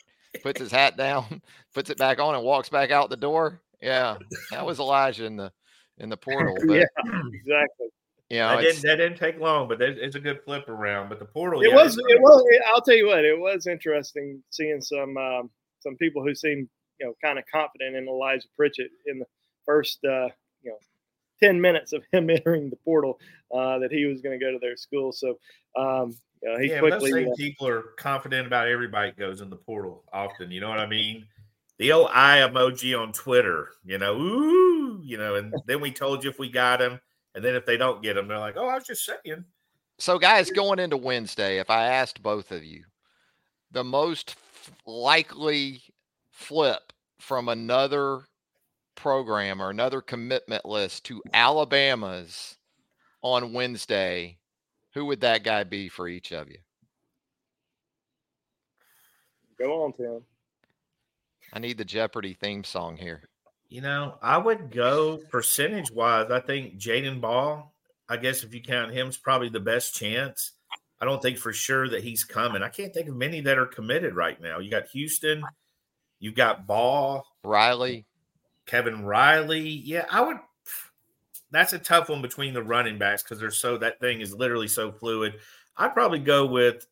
[0.43, 1.41] puts his hat down,
[1.73, 3.61] puts it back on, and walks back out the door.
[3.81, 4.17] Yeah,
[4.51, 5.51] that was Elijah in the
[5.97, 6.55] in the portal.
[6.67, 7.87] But, yeah, exactly.
[8.29, 11.09] Yeah, that didn't that didn't take long, but it's a good flip around.
[11.09, 12.43] But the portal, it yeah, was it was.
[12.67, 16.67] I'll tell you what, it was interesting seeing some um, some people who seemed
[16.99, 19.27] you know kind of confident in Elijah Pritchett in the
[19.63, 20.29] first uh,
[20.63, 20.77] you know
[21.39, 23.19] ten minutes of him entering the portal
[23.53, 25.11] uh, that he was going to go to their school.
[25.11, 25.37] So
[25.77, 26.15] um,
[26.45, 27.11] you know, he yeah, quickly.
[27.11, 30.51] Those same uh, people are confident about everybody goes in the portal often.
[30.51, 31.25] You know what I mean?
[31.79, 36.23] The old eye emoji on Twitter, you know, ooh, you know, and then we told
[36.23, 36.99] you if we got him
[37.33, 39.43] and then if they don't get them, they're like, "Oh, I was just saying."
[39.97, 42.83] So, guys, going into Wednesday, if I asked both of you,
[43.71, 44.35] the most
[44.85, 45.81] likely
[46.29, 48.21] flip from another
[48.95, 52.57] program or another commitment list to Alabama's
[53.21, 54.37] on Wednesday,
[54.95, 56.57] who would that guy be for each of you?
[59.59, 60.21] Go on, Tim.
[61.53, 63.29] I need the Jeopardy theme song here.
[63.69, 66.31] You know, I would go percentage wise.
[66.31, 67.65] I think Jadan Baugh
[68.07, 70.51] I guess if you count him, is probably the best chance.
[71.01, 72.61] I don't think for sure that he's coming.
[72.61, 74.59] I can't think of many that are committed right now.
[74.59, 75.43] You got Houston,
[76.19, 78.05] you've got Baugh, Riley,
[78.65, 79.69] Kevin Riley.
[79.69, 80.37] Yeah, I would.
[81.55, 84.67] That's a tough one between the running backs because they're so that thing is literally
[84.67, 85.35] so fluid.
[85.77, 86.85] I'd probably go with.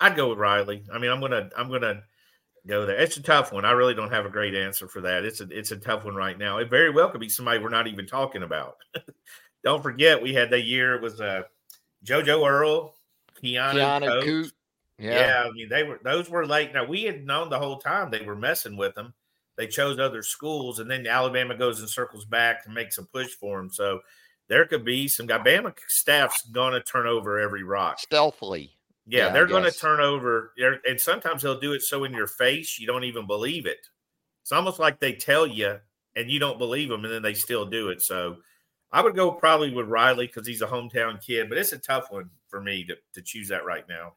[0.00, 0.82] I'd go with Riley.
[0.92, 2.02] I mean, I'm gonna I'm gonna
[2.66, 2.96] go there.
[2.96, 3.66] It's a tough one.
[3.66, 5.24] I really don't have a great answer for that.
[5.26, 6.56] It's a it's a tough one right now.
[6.56, 8.76] It very well could be somebody we're not even talking about.
[9.64, 10.94] don't forget, we had that year.
[10.94, 11.42] It was uh,
[12.04, 12.94] JoJo Earle,
[13.42, 14.52] Keanu, Keanu Koht.
[14.98, 15.10] Yeah.
[15.10, 16.72] yeah, I mean they were those were late.
[16.72, 19.12] Now we had known the whole time they were messing with them.
[19.56, 23.30] They chose other schools, and then Alabama goes and circles back and makes a push
[23.30, 23.70] for them.
[23.70, 24.00] So
[24.48, 28.72] there could be some Alabama staff's going to turn over every rock stealthily.
[29.06, 30.52] Yeah, yeah they're going to turn over,
[30.86, 33.86] and sometimes they'll do it so in your face you don't even believe it.
[34.42, 35.78] It's almost like they tell you
[36.14, 38.02] and you don't believe them, and then they still do it.
[38.02, 38.36] So
[38.92, 42.10] I would go probably with Riley because he's a hometown kid, but it's a tough
[42.10, 44.14] one for me to, to choose that right now.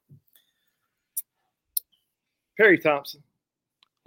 [2.57, 3.21] Perry Thompson.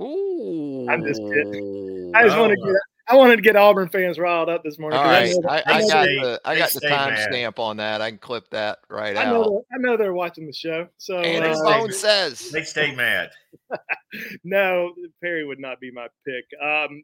[0.03, 0.87] Ooh.
[0.89, 2.13] I'm just kidding.
[2.15, 2.77] I just oh, want to get
[3.09, 4.99] I wanted to get Auburn fans riled up this morning.
[4.99, 8.01] All right, I, I, I, got the I got the timestamp on that.
[8.01, 9.65] I can clip that right I know out.
[9.73, 10.89] I know they're watching the show.
[10.99, 13.31] So and his uh, phone says they stay mad.
[14.45, 16.45] no, Perry would not be my pick.
[16.63, 17.03] Um,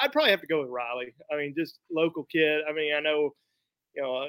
[0.00, 1.14] I'd probably have to go with Riley.
[1.32, 2.62] I mean, just local kid.
[2.68, 3.34] I mean, I know,
[3.94, 4.28] you know,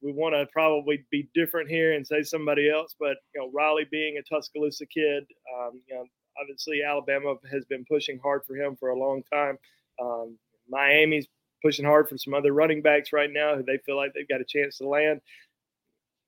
[0.00, 3.86] we want to probably be different here and say somebody else, but you know, Riley
[3.90, 5.24] being a Tuscaloosa kid,
[5.58, 6.04] um, you know,
[6.40, 9.58] obviously Alabama has been pushing hard for him for a long time.
[10.00, 11.26] Um, Miami's
[11.62, 14.40] pushing hard for some other running backs right now who they feel like they've got
[14.40, 15.20] a chance to land.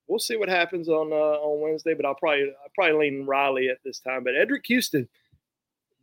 [0.07, 3.69] We'll see what happens on uh, on Wednesday, but I'll probably I'll probably lean Riley
[3.69, 4.23] at this time.
[4.23, 5.09] But Eddrick Houston,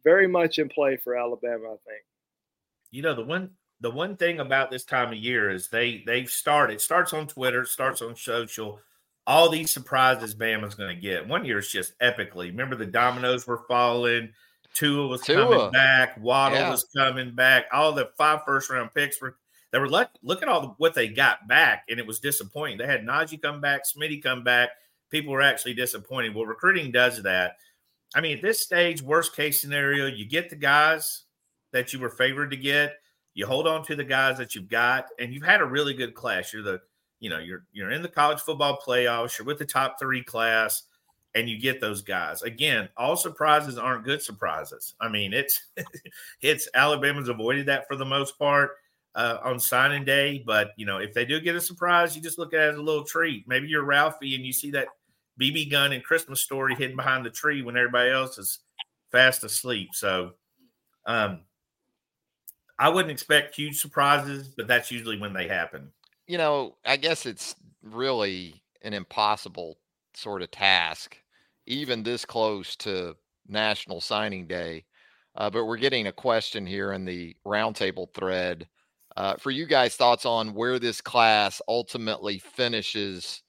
[0.03, 2.03] very much in play for Alabama, I think.
[2.89, 6.29] You know the one the one thing about this time of year is they they've
[6.29, 8.79] started starts on Twitter, starts on social.
[9.27, 11.27] All these surprises Bama's going to get.
[11.27, 12.47] One year is just epically.
[12.47, 14.33] Remember the dominoes were falling
[14.73, 15.47] Tua was Tua.
[15.47, 16.17] coming back.
[16.19, 16.69] Waddle yeah.
[16.69, 17.65] was coming back.
[17.71, 19.37] All the five first round picks were.
[19.71, 22.77] They were look, look at all the, what they got back, and it was disappointing.
[22.77, 24.71] They had Najee come back, Smitty come back.
[25.09, 26.35] People were actually disappointed.
[26.35, 27.55] Well, recruiting does that.
[28.13, 31.23] I mean, at this stage, worst case scenario, you get the guys
[31.71, 32.95] that you were favored to get.
[33.33, 36.15] You hold on to the guys that you've got, and you've had a really good
[36.15, 36.51] class.
[36.51, 36.81] You're the,
[37.21, 39.37] you know, you're you're in the college football playoffs.
[39.37, 40.83] You're with the top three class
[41.35, 42.41] and you get those guys.
[42.41, 44.95] Again, all surprises aren't good surprises.
[44.99, 45.61] I mean, it's
[46.41, 48.71] it's Alabama's avoided that for the most part
[49.15, 52.39] uh, on signing day, but you know, if they do get a surprise, you just
[52.39, 53.47] look at it as a little treat.
[53.47, 54.87] Maybe you're Ralphie and you see that
[55.39, 58.59] BB gun and Christmas story hidden behind the tree when everybody else is
[59.11, 59.89] fast asleep.
[59.93, 60.31] So,
[61.05, 61.41] um,
[62.79, 65.91] I wouldn't expect huge surprises, but that's usually when they happen.
[66.31, 69.79] You know, I guess it's really an impossible
[70.13, 71.17] sort of task,
[71.67, 73.17] even this close to
[73.49, 74.85] National Signing Day.
[75.35, 78.69] Uh, but we're getting a question here in the roundtable thread.
[79.17, 83.43] Uh, for you guys, thoughts on where this class ultimately finishes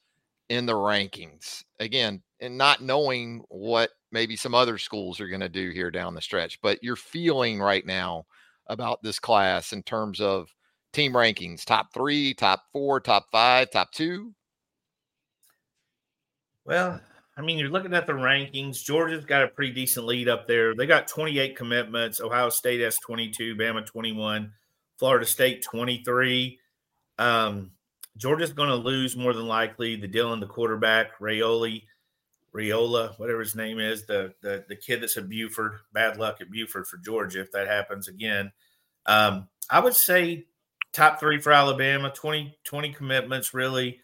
[0.48, 1.62] in the rankings?
[1.78, 6.16] Again, and not knowing what maybe some other schools are going to do here down
[6.16, 8.24] the stretch, but you're feeling right now
[8.66, 10.52] about this class in terms of
[10.92, 14.32] team rankings top three, top four, top five, top two?
[16.64, 17.00] Well,
[17.36, 18.82] I mean, you're looking at the rankings.
[18.82, 20.74] Georgia's got a pretty decent lead up there.
[20.74, 22.20] They got 28 commitments.
[22.20, 24.52] Ohio State has 22, Bama 21,
[24.98, 26.58] Florida State 23.
[27.18, 27.72] Um,
[28.16, 29.96] Georgia's going to lose more than likely.
[29.96, 31.84] The Dylan, the quarterback, Rayoli,
[32.54, 35.78] Raiola, whatever his name is, the, the the kid that's at Buford.
[35.94, 38.52] Bad luck at Buford for Georgia if that happens again.
[39.06, 40.44] Um, I would say
[40.92, 44.00] top three for Alabama, 20, 20 commitments really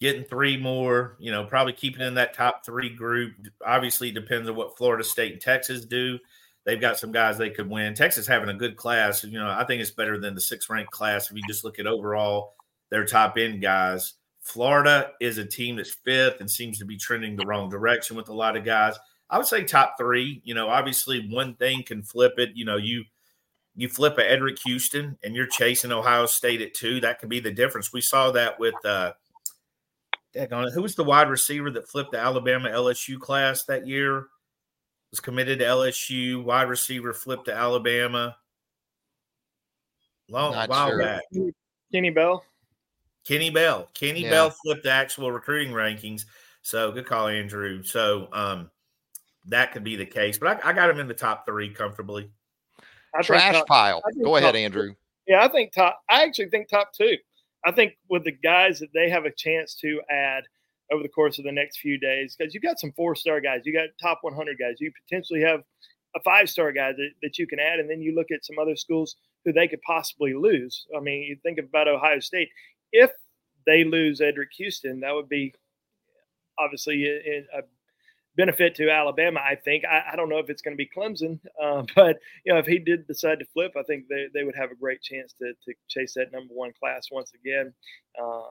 [0.00, 3.34] getting three more, you know, probably keeping in that top three group.
[3.64, 6.18] Obviously, depends on what Florida State and Texas do.
[6.64, 7.94] They've got some guys they could win.
[7.94, 9.24] Texas having a good class.
[9.24, 11.78] You know, I think it's better than the six ranked class if you just look
[11.78, 12.54] at overall
[12.90, 14.14] their top end guys.
[14.40, 18.28] Florida is a team that's fifth and seems to be trending the wrong direction with
[18.28, 18.96] a lot of guys.
[19.30, 20.40] I would say top three.
[20.44, 22.50] You know, obviously one thing can flip it.
[22.54, 23.04] You know, you
[23.74, 27.00] you flip a Eddrick Houston and you're chasing Ohio State at two.
[27.00, 27.92] That could be the difference.
[27.92, 29.12] We saw that with uh,
[30.34, 34.26] who was the wide receiver that flipped the Alabama LSU class that year?
[35.10, 36.42] Was committed to LSU.
[36.42, 38.36] Wide receiver flipped to Alabama.
[40.30, 40.98] Long Not while sure.
[40.98, 41.22] back.
[41.92, 42.42] Kenny Bell.
[43.26, 43.88] Kenny Bell.
[43.92, 44.30] Kenny yeah.
[44.30, 46.24] Bell flipped the actual recruiting rankings.
[46.62, 47.82] So good call, Andrew.
[47.82, 48.70] So um,
[49.46, 52.30] that could be the case, but I, I got him in the top three comfortably.
[53.14, 54.02] I Trash top, pile.
[54.22, 54.94] Go ahead, Andrew.
[55.26, 56.00] Yeah, I think top.
[56.08, 57.16] I actually think top two.
[57.64, 60.44] I think with the guys that they have a chance to add
[60.90, 63.62] over the course of the next few days, because you've got some four star guys,
[63.64, 65.62] you got top 100 guys, you potentially have
[66.16, 68.58] a five star guy that, that you can add, and then you look at some
[68.58, 70.86] other schools who they could possibly lose.
[70.96, 72.48] I mean, you think about Ohio State.
[72.92, 73.10] If
[73.66, 75.54] they lose Eddrick Houston, that would be
[76.58, 77.62] obviously eh, eh, a, a
[78.36, 79.40] benefit to Alabama.
[79.40, 79.84] I think.
[79.84, 82.66] I, I, don't know if it's going to be Clemson, uh, but you know, if
[82.66, 85.52] he did decide to flip, I think they, they would have a great chance to,
[85.64, 87.72] to chase that number one class once again.
[88.20, 88.42] Uh,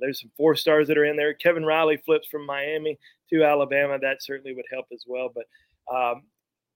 [0.00, 1.34] there's some four stars that are in there.
[1.34, 2.98] Kevin Riley flips from Miami
[3.30, 3.98] to Alabama.
[3.98, 5.30] That certainly would help as well.
[5.34, 5.44] But
[5.94, 6.22] um,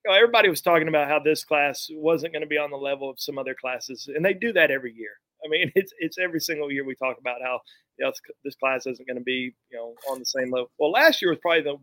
[0.03, 2.77] you know, everybody was talking about how this class wasn't going to be on the
[2.77, 5.11] level of some other classes, and they do that every year.
[5.45, 7.59] I mean, it's it's every single year we talk about how
[7.97, 8.11] you know,
[8.43, 10.71] this class isn't going to be you know on the same level.
[10.79, 11.77] Well, last year was probably the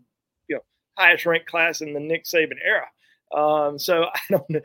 [1.00, 2.86] highest ranked class in the Nick Saban era.
[3.36, 4.60] Um, so I don't know.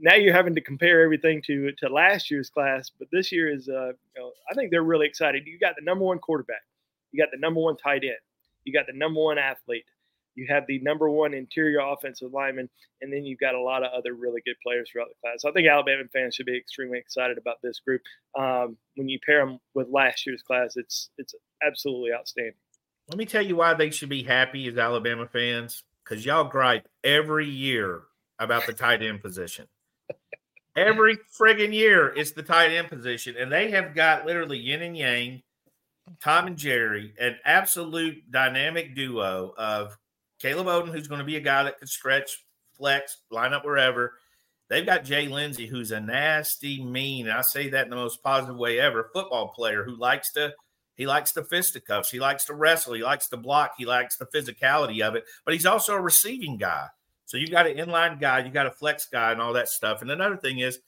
[0.00, 3.68] Now you're having to compare everything to to last year's class, but this year is
[3.68, 5.46] uh, you know, I think they're really excited.
[5.46, 6.62] You got the number one quarterback,
[7.12, 8.14] you got the number one tight end,
[8.64, 9.84] you got the number one athlete,
[10.34, 12.68] you have the number one interior offensive lineman,
[13.00, 15.42] and then you've got a lot of other really good players throughout the class.
[15.42, 18.02] So I think Alabama fans should be extremely excited about this group.
[18.38, 21.34] Um, when you pair them with last year's class, it's it's
[21.66, 22.54] absolutely outstanding.
[23.08, 26.88] Let me tell you why they should be happy as Alabama fans, because y'all gripe
[27.02, 28.02] every year
[28.38, 29.66] about the tight end position.
[30.76, 34.96] Every friggin' year, it's the tight end position, and they have got literally yin and
[34.96, 35.42] yang,
[36.20, 39.96] Tom and Jerry, an absolute dynamic duo of
[40.40, 42.44] Caleb Odom, who's going to be a guy that could stretch,
[42.76, 44.14] flex, line up wherever.
[44.68, 48.56] They've got Jay Lindsey, who's a nasty, mean, I say that in the most positive
[48.56, 50.54] way ever, football player who likes to
[50.96, 54.26] he likes the fisticuffs, he likes to wrestle, he likes to block, he likes the
[54.26, 56.86] physicality of it, but he's also a receiving guy.
[57.26, 60.02] So you got an inline guy, you got a flex guy, and all that stuff.
[60.02, 60.78] And another thing is,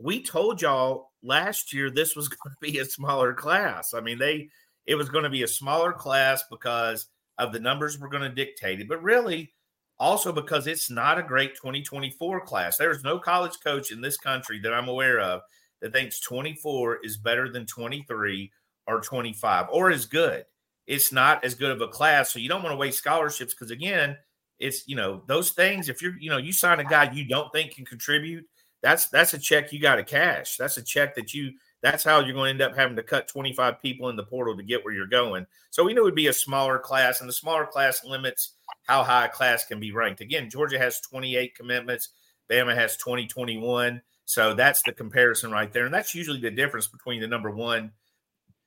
[0.00, 3.94] we told y'all last year this was going to be a smaller class.
[3.94, 4.48] I mean, they
[4.86, 7.06] it was going to be a smaller class because
[7.38, 9.52] of the numbers we're going to dictate it, but really
[9.98, 12.76] also because it's not a great 2024 class.
[12.76, 15.40] There's no college coach in this country that I'm aware of
[15.80, 18.50] that thinks 24 is better than 23
[18.86, 20.44] or 25 or as good.
[20.86, 22.32] It's not as good of a class.
[22.32, 24.16] So you don't want to waste scholarships because, again,
[24.58, 25.88] it's, you know, those things.
[25.88, 28.44] If you're, you know, you sign a guy you don't think can contribute,
[28.82, 30.58] that's that's a check you got to cash.
[30.58, 33.28] That's a check that you that's how you're going to end up having to cut
[33.28, 35.46] 25 people in the portal to get where you're going.
[35.70, 39.02] So we knew it would be a smaller class, and the smaller class limits how
[39.02, 40.20] high a class can be ranked.
[40.20, 42.10] Again, Georgia has 28 commitments,
[42.50, 44.00] Bama has 2021.
[44.26, 45.84] So that's the comparison right there.
[45.84, 47.92] And that's usually the difference between the number one,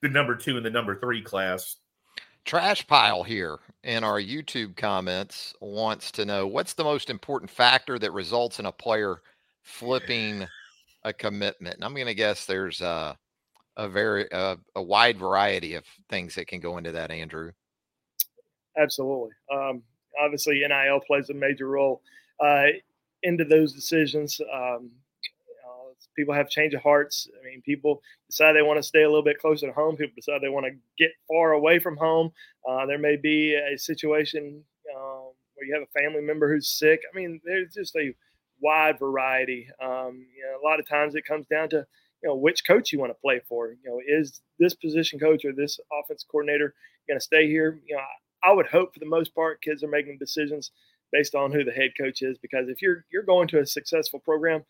[0.02, 1.78] the number two, and the number three class.
[2.46, 8.00] Trash pile here in our YouTube comments wants to know what's the most important factor
[8.00, 9.22] that results in a player
[9.64, 10.48] flipping
[11.04, 11.76] a commitment.
[11.76, 13.18] And I'm going to guess there's a,
[13.76, 17.52] a very a, a, wide variety of things that can go into that, Andrew.
[18.78, 19.32] Absolutely.
[19.54, 19.84] Um,
[20.22, 22.02] obviously, NIL plays a major role
[22.40, 22.68] uh,
[23.24, 24.40] into those decisions.
[24.54, 25.07] Um, uh,
[26.18, 27.30] people have change of hearts.
[27.40, 29.96] I mean, people decide they want to stay a little bit closer to home.
[29.96, 32.32] People decide they want to get far away from home.
[32.68, 34.64] Uh, there may be a situation
[34.96, 37.02] um, where you have a family member who's sick.
[37.12, 38.14] I mean, there's just a
[38.60, 39.68] wide variety.
[39.82, 41.86] Um, you know, a lot of times it comes down to
[42.24, 43.70] you know which coach you want to play for.
[43.70, 46.74] You know, is this position coach or this offense coordinator
[47.08, 47.80] going to stay here?
[47.86, 48.02] You know,
[48.44, 50.72] I, I, would hope for the most part kids are making decisions
[51.12, 54.20] based on who the head coach is because if you're you're going to a successful
[54.20, 54.64] program,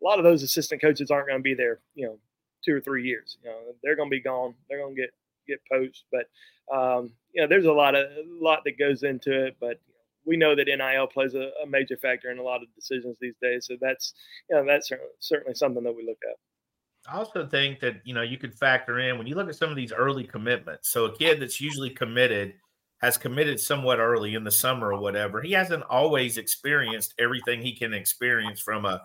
[0.00, 1.80] a lot of those assistant coaches aren't going to be there.
[1.94, 2.18] You know,
[2.64, 3.38] two or three years.
[3.42, 4.54] You know, they're going to be gone.
[4.68, 5.10] They're going to get
[5.46, 6.04] get poached.
[6.10, 6.26] But
[6.74, 9.56] um, you know, there's a lot of a lot that goes into it.
[9.60, 9.80] But
[10.24, 13.36] we know that NIL plays a, a, major factor in a lot of decisions these
[13.40, 13.66] days.
[13.66, 14.14] So that's
[14.50, 16.36] you know that's certainly something that we look at.
[17.10, 19.70] I also think that you know you could factor in when you look at some
[19.70, 20.90] of these early commitments.
[20.90, 22.54] So a kid that's usually committed
[22.98, 25.42] has committed somewhat early in the summer or whatever.
[25.42, 29.02] He hasn't always experienced everything he can experience from a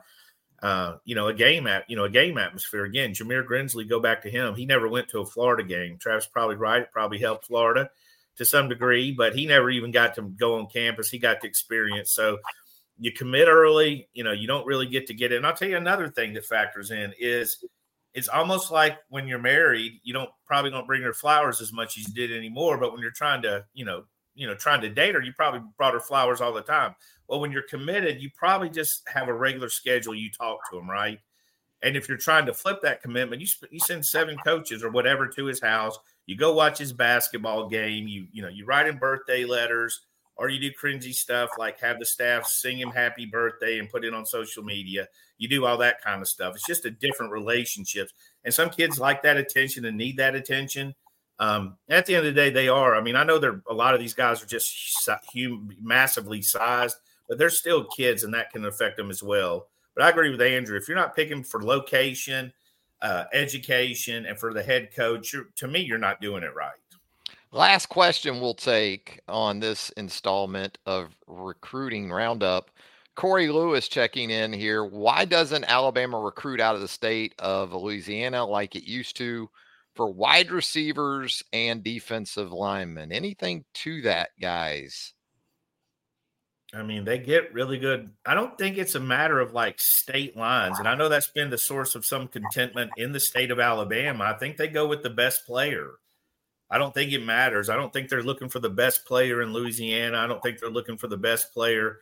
[0.62, 2.86] uh, you know a game at you know a game atmosphere.
[2.86, 4.56] Again, Jameer Grinsley, go back to him.
[4.56, 5.98] He never went to a Florida game.
[5.98, 6.84] Travis probably right.
[6.84, 7.90] It probably helped Florida
[8.38, 11.10] to some degree, but he never even got to go on campus.
[11.10, 12.12] He got to experience.
[12.12, 12.38] So
[12.98, 15.44] you commit early, you know, you don't really get to get in.
[15.44, 17.64] I'll tell you another thing that factors in is
[18.14, 21.98] it's almost like when you're married, you don't probably don't bring her flowers as much
[21.98, 22.78] as you did anymore.
[22.78, 24.04] But when you're trying to, you know,
[24.36, 26.96] you know, trying to date her, you probably brought her flowers all the time.
[27.32, 30.14] Well, when you're committed, you probably just have a regular schedule.
[30.14, 31.20] You talk to them, right?
[31.82, 35.28] And if you're trying to flip that commitment, you you send seven coaches or whatever
[35.28, 38.08] to his house you go watch his basketball game.
[38.08, 40.02] You you know you write him birthday letters,
[40.36, 44.06] or you do cringy stuff like have the staff sing him happy birthday and put
[44.06, 45.08] it on social media.
[45.38, 46.56] You do all that kind of stuff.
[46.56, 48.14] It's just a different relationships.
[48.46, 50.96] And some kids like that attention and need that attention.
[51.40, 52.96] Um, at the end of the day, they are.
[52.96, 55.10] I mean, I know there a lot of these guys are just
[55.82, 56.98] massively sized,
[57.32, 59.70] but they're still kids, and that can affect them as well.
[59.96, 60.76] But I agree with Andrew.
[60.76, 62.52] If you're not picking for location,
[63.02, 66.74] uh, education, and for the head coach, to me, you're not doing it right.
[67.54, 72.70] Last question we'll take on this installment of recruiting roundup.
[73.16, 74.84] Corey Lewis checking in here.
[74.84, 79.50] Why doesn't Alabama recruit out of the state of Louisiana like it used to
[79.96, 83.14] for wide receivers and defensive linemen?
[83.14, 85.14] Anything to that, guys?
[86.74, 88.12] I mean, they get really good.
[88.26, 90.80] I don't think it's a matter of like state lines.
[90.80, 94.24] And I know that's been the source of some contentment in the state of Alabama.
[94.24, 95.92] I think they go with the best player.
[96.70, 97.70] I don't think it matters.
[97.70, 100.18] I don't think they're looking for the best player in Louisiana.
[100.18, 102.00] I don't think they're looking for the best player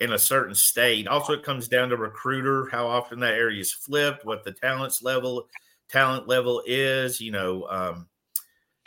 [0.00, 1.08] in a certain state.
[1.08, 5.02] Also, it comes down to recruiter, how often that area is flipped, what the talents
[5.02, 5.48] level
[5.88, 7.22] talent level is.
[7.22, 8.06] You know, um,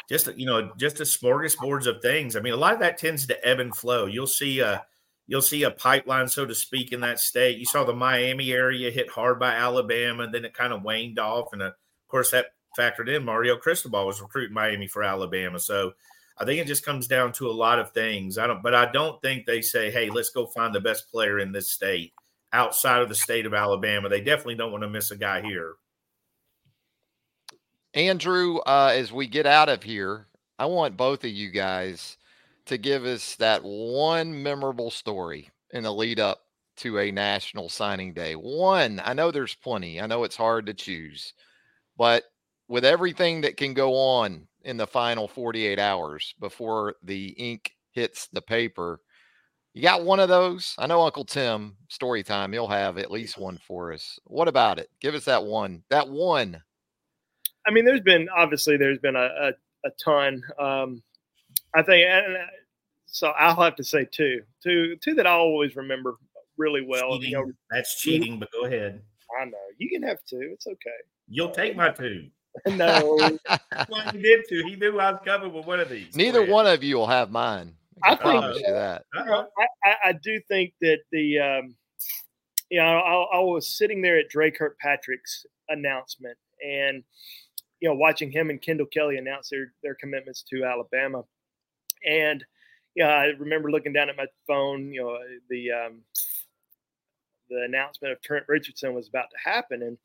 [0.07, 2.35] just you know, just a smorgasbords of things.
[2.35, 4.05] I mean, a lot of that tends to ebb and flow.
[4.05, 4.85] You'll see a
[5.27, 7.57] you'll see a pipeline, so to speak, in that state.
[7.57, 11.19] You saw the Miami area hit hard by Alabama, and then it kind of waned
[11.19, 11.73] off, and uh, of
[12.07, 12.47] course that
[12.77, 13.23] factored in.
[13.23, 15.59] Mario Cristobal was recruiting Miami for Alabama.
[15.59, 15.93] So
[16.37, 18.37] I think it just comes down to a lot of things.
[18.37, 21.39] I don't, but I don't think they say, "Hey, let's go find the best player
[21.39, 22.13] in this state
[22.51, 25.75] outside of the state of Alabama." They definitely don't want to miss a guy here.
[27.93, 32.17] Andrew, uh, as we get out of here, I want both of you guys
[32.65, 36.41] to give us that one memorable story in the lead up
[36.77, 38.33] to a national signing day.
[38.33, 40.01] One, I know there's plenty.
[40.01, 41.33] I know it's hard to choose,
[41.97, 42.23] but
[42.67, 48.27] with everything that can go on in the final 48 hours before the ink hits
[48.27, 48.99] the paper,
[49.73, 50.75] you got one of those?
[50.77, 54.19] I know Uncle Tim, story time, he'll have at least one for us.
[54.25, 54.89] What about it?
[55.01, 55.83] Give us that one.
[55.89, 56.61] That one.
[57.65, 59.51] I mean, there's been obviously there's been a, a,
[59.85, 60.43] a ton.
[60.59, 61.03] Um,
[61.75, 62.37] I think, and
[63.05, 66.15] so I'll have to say two, two, two that I always remember
[66.57, 67.21] really well.
[67.23, 69.01] You know, That's cheating, but go ahead.
[69.39, 70.49] I know you can have two.
[70.53, 70.89] It's okay.
[71.27, 72.27] You'll take my two.
[72.67, 73.17] no.
[73.89, 74.63] well, he did two.
[74.65, 76.15] He knew I was coming with one of these.
[76.15, 77.73] Neither one of you will have mine.
[78.03, 79.05] I, I promise think, you that.
[79.15, 79.45] Uh-huh.
[79.83, 81.75] I, I, do think that the, um,
[82.69, 87.03] you know, I, I, was sitting there at Dre Kirkpatrick's announcement and,
[87.79, 91.23] you know, watching him and Kendall Kelly announce their, their commitments to Alabama.
[92.05, 92.43] And,
[92.95, 95.17] yeah, I remember looking down at my phone, you know,
[95.49, 96.01] the, um,
[97.49, 99.81] the announcement of Trent Richardson was about to happen.
[99.83, 99.97] And,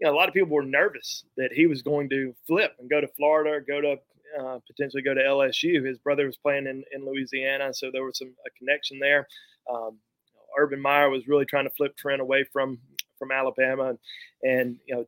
[0.00, 2.90] you know, a lot of people were nervous that he was going to flip and
[2.90, 3.96] go to Florida, go to
[4.38, 5.84] uh, potentially go to LSU.
[5.84, 9.28] His brother was playing in, in Louisiana, so there was some a connection there.
[9.72, 9.98] Um,
[10.58, 12.78] Urban Meyer was really trying to flip Trent away from
[13.18, 13.98] from Alabama, and,
[14.42, 15.04] and you know,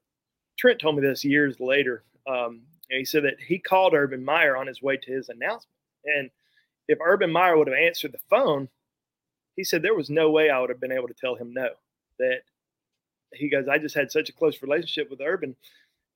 [0.58, 2.04] Trent told me this years later.
[2.28, 5.75] Um, he said that he called Urban Meyer on his way to his announcement,
[6.06, 6.30] and
[6.88, 8.68] if Urban Meyer would have answered the phone,
[9.56, 11.68] he said there was no way I would have been able to tell him no.
[12.18, 12.40] That
[13.32, 15.56] he goes, I just had such a close relationship with Urban.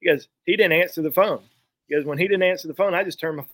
[0.00, 1.42] He goes, he didn't answer the phone.
[1.88, 3.44] He goes, when he didn't answer the phone, I just turned my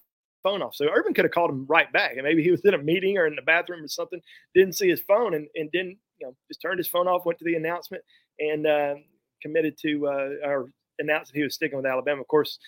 [0.43, 0.76] phone off.
[0.76, 2.12] So Urban could have called him right back.
[2.12, 4.20] And maybe he was in a meeting or in the bathroom or something,
[4.55, 7.39] didn't see his phone and, and didn't, you know, just turned his phone off, went
[7.39, 8.03] to the announcement
[8.39, 8.95] and uh,
[9.43, 12.20] committed to uh, or announced that he was sticking with Alabama.
[12.20, 12.59] Of course,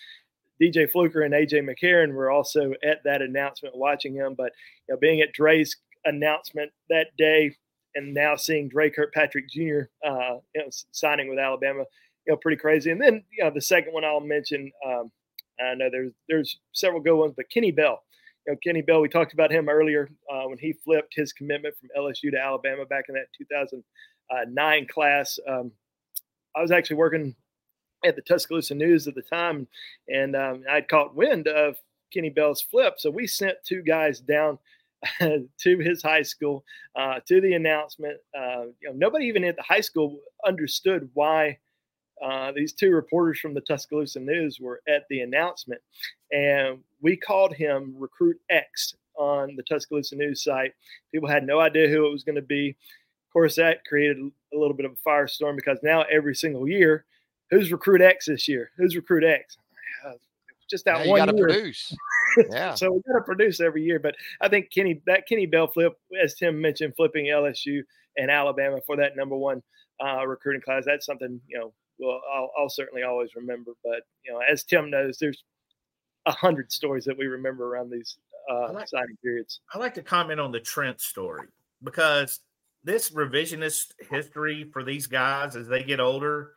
[0.61, 4.35] DJ Fluker and AJ McCarron were also at that announcement watching him.
[4.35, 4.53] But
[4.89, 7.57] you know, being at Dre's announcement that day,
[7.95, 9.83] and now seeing Dre Kirkpatrick Jr.
[10.05, 11.85] Uh, you know, signing with Alabama,
[12.27, 12.91] you know, pretty crazy.
[12.91, 15.11] And then you know, the second one I'll mention, um,
[15.61, 18.03] I know there's there's several good ones, but Kenny Bell.
[18.47, 21.75] You know, Kenny Bell, we talked about him earlier uh, when he flipped his commitment
[21.77, 25.39] from LSU to Alabama back in that 2009 class.
[25.47, 25.71] Um,
[26.57, 27.35] I was actually working
[28.05, 29.66] at the Tuscaloosa News at the time,
[30.09, 31.76] and um, I'd caught wind of
[32.12, 32.94] Kenny Bell's flip.
[32.99, 34.59] So we sent two guys down
[35.20, 36.64] to his high school,
[36.96, 38.18] uh, to the announcement.
[38.36, 41.59] Uh, you know, nobody even at the high school understood why
[42.22, 45.80] uh, these two reporters from the Tuscaloosa News were at the announcement,
[46.32, 50.72] and we called him Recruit X on the Tuscaloosa News site.
[51.12, 52.70] People had no idea who it was going to be.
[52.70, 57.05] Of course, that created a little bit of a firestorm because now every single year,
[57.51, 58.70] who's Recruit X this year?
[58.76, 59.57] Who's Recruit X?
[60.68, 61.20] just that yeah, one.
[61.20, 61.94] You got to produce.
[62.51, 62.74] Yeah.
[62.74, 63.99] so we got to produce every year.
[63.99, 67.80] But I think Kenny that Kenny Bell flip, as Tim mentioned, flipping LSU
[68.16, 69.62] and Alabama for that number one
[70.05, 70.84] uh, recruiting class.
[70.86, 71.72] That's something you know.
[71.99, 73.72] Well, I'll, I'll certainly always remember.
[73.82, 75.42] But you know, as Tim knows, there's
[76.26, 78.18] a hundred stories that we remember around these
[78.49, 79.61] uh, like, signing periods.
[79.74, 81.49] I like to comment on the Trent story
[81.82, 82.40] because
[82.84, 86.53] this revisionist history for these guys as they get older,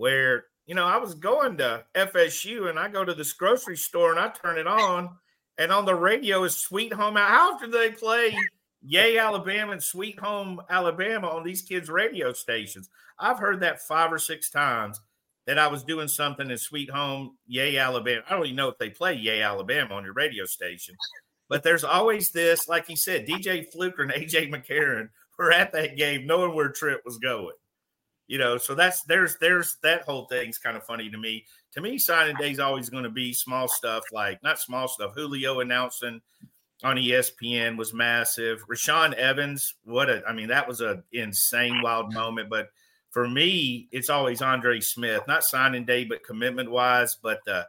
[0.00, 4.12] where you know, I was going to FSU and I go to this grocery store
[4.12, 5.10] and I turn it on,
[5.58, 7.16] and on the radio is Sweet Home.
[7.16, 8.36] How often do they play
[8.82, 12.88] Yay Alabama and Sweet Home Alabama on these kids' radio stations?
[13.18, 15.00] I've heard that five or six times
[15.48, 18.22] that I was doing something in Sweet Home Yay Alabama.
[18.30, 20.94] I don't even know if they play Yay Alabama on your radio station,
[21.48, 25.96] but there's always this, like he said, DJ Fluker and AJ McCarron were at that
[25.96, 27.56] game knowing where Trent was going
[28.30, 31.44] you know so that's there's there's that whole thing's kind of funny to me.
[31.72, 35.12] To me signing day is always going to be small stuff like not small stuff
[35.16, 36.20] julio announcing
[36.84, 38.64] on espn was massive.
[38.68, 42.68] Rashaan evans what a i mean that was a insane wild moment but
[43.10, 47.64] for me it's always andre smith not signing day but commitment wise but uh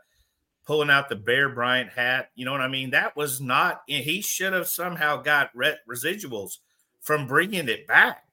[0.68, 2.91] pulling out the bear bryant hat you know what i mean?
[2.91, 6.57] That was not he should have somehow got re- residuals
[6.99, 8.26] from bringing it back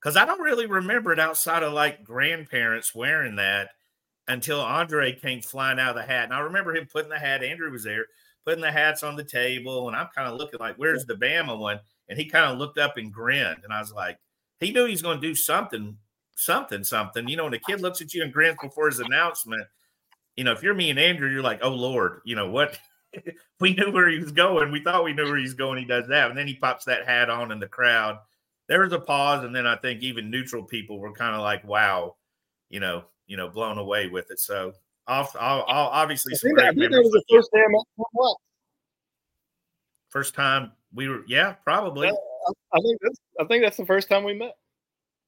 [0.00, 3.70] because I don't really remember it outside of like grandparents wearing that
[4.28, 6.24] until Andre came flying out of the hat.
[6.24, 8.06] And I remember him putting the hat, Andrew was there,
[8.44, 9.88] putting the hats on the table.
[9.88, 11.80] And I'm kind of looking like, where's the Bama one?
[12.08, 13.60] And he kind of looked up and grinned.
[13.64, 14.18] And I was like,
[14.60, 15.96] he knew he's going to do something,
[16.36, 17.26] something, something.
[17.26, 19.66] You know, when a kid looks at you and grins before his announcement,
[20.36, 22.78] you know, if you're me and Andrew, you're like, oh Lord, you know what?
[23.60, 24.70] we knew where he was going.
[24.70, 25.78] We thought we knew where he's going.
[25.78, 26.28] He does that.
[26.28, 28.18] And then he pops that hat on in the crowd
[28.68, 31.64] there was a pause, and then I think even neutral people were kind of like,
[31.64, 32.16] "Wow,"
[32.68, 34.38] you know, you know, blown away with it.
[34.38, 34.72] So,
[35.06, 37.64] off, I'll, I'll obviously, I think, that, I think that was the first time.
[40.10, 42.08] First time we were, yeah, probably.
[42.08, 42.14] Yeah,
[42.72, 44.56] I think that's, I think that's the first time we met.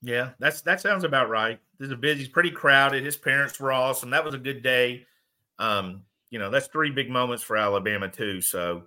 [0.02, 1.58] Yeah, that's that sounds about right.
[1.78, 3.04] This is a busy, pretty crowded.
[3.04, 4.10] His parents were awesome.
[4.10, 5.06] That was a good day.
[5.58, 8.40] Um, you know, that's three big moments for Alabama too.
[8.40, 8.84] So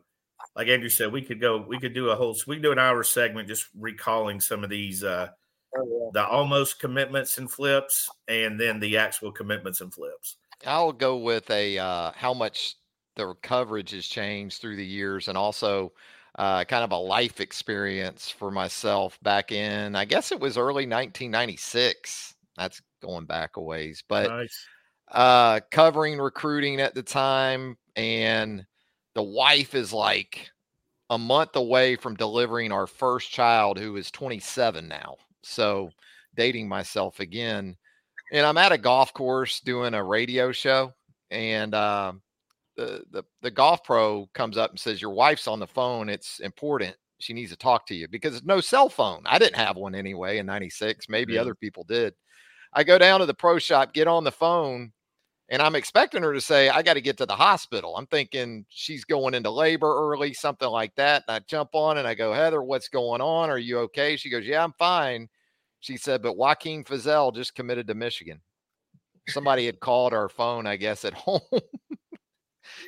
[0.56, 2.80] like Andrew said, we could go, we could do a whole, we could do an
[2.80, 5.30] hour segment just recalling some of these, uh,
[5.78, 6.10] oh, yeah.
[6.14, 10.38] the almost commitments and flips, and then the actual commitments and flips.
[10.66, 12.76] I'll go with a uh, how much
[13.16, 15.92] the coverage has changed through the years, and also
[16.36, 20.88] uh, kind of a life experience for myself back in, I guess it was early
[20.88, 22.36] 1996.
[22.58, 24.66] That's going back a ways, but nice.
[25.12, 28.66] uh, covering recruiting at the time and
[29.16, 30.50] the wife is like
[31.10, 35.90] a month away from delivering our first child who is 27 now so
[36.36, 37.76] dating myself again
[38.32, 40.94] and i'm at a golf course doing a radio show
[41.32, 42.14] and uh,
[42.78, 46.40] the, the the golf pro comes up and says your wife's on the phone it's
[46.40, 49.96] important she needs to talk to you because no cell phone i didn't have one
[49.96, 51.42] anyway in 96 maybe yeah.
[51.42, 52.14] other people did
[52.74, 54.92] i go down to the pro shop get on the phone
[55.50, 57.96] and I'm expecting her to say, I got to get to the hospital.
[57.98, 61.24] I'm thinking she's going into labor early, something like that.
[61.28, 63.50] And I jump on and I go, Heather, what's going on?
[63.50, 64.16] Are you okay?
[64.16, 65.28] She goes, Yeah, I'm fine.
[65.84, 68.40] She said, but Joaquin Fazell just committed to Michigan.
[69.28, 71.42] Somebody had called our phone, I guess, at home.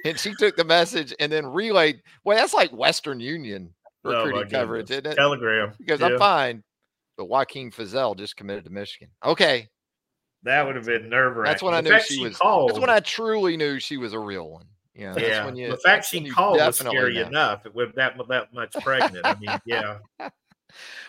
[0.05, 2.01] and she took the message and then relayed.
[2.23, 3.73] Well, that's like Western Union
[4.05, 5.15] oh, recruiting oh coverage, isn't it?
[5.15, 5.73] Telegram.
[5.77, 6.07] Because yeah.
[6.07, 6.63] I'm fine.
[7.17, 9.09] But Joaquin Fazell just committed to Michigan.
[9.25, 9.67] Okay.
[10.45, 11.51] That would have been nerve wracking.
[11.51, 12.37] That's when I knew she, she was.
[12.37, 14.65] Called, that's when I truly knew she was a real one.
[14.93, 15.43] Yeah, yeah.
[15.43, 17.27] When you, the fact she called was scary know.
[17.27, 17.65] enough.
[17.73, 19.97] With that that much pregnant, I mean, yeah.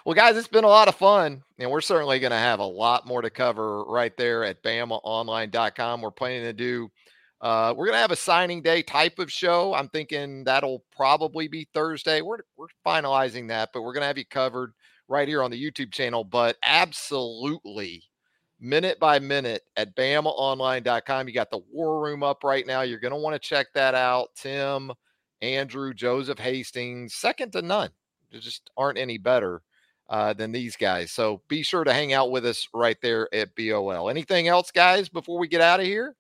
[0.05, 2.65] well, guys, it's been a lot of fun, and we're certainly going to have a
[2.65, 6.01] lot more to cover right there at BamaOnline.com.
[6.01, 6.91] We're planning to do.
[7.43, 9.75] Uh, we're going to have a signing day type of show.
[9.75, 12.23] I'm thinking that'll probably be Thursday.
[12.23, 14.73] We're we're finalizing that, but we're going to have you covered
[15.09, 16.25] right here on the YouTube channel.
[16.25, 18.03] But absolutely
[18.61, 21.29] minute by minute at BamaOnline.com.
[21.29, 22.83] You got the war room up right now.
[22.83, 24.29] You're going to want to check that out.
[24.37, 24.93] Tim,
[25.43, 27.91] Andrew, Joseph Hastings, second to none.
[28.31, 29.63] There just aren't any better
[30.09, 31.13] uh, than these guys.
[31.13, 34.09] So be sure to hang out with us right there at BOL.
[34.09, 36.15] Anything else, guys, before we get out of here?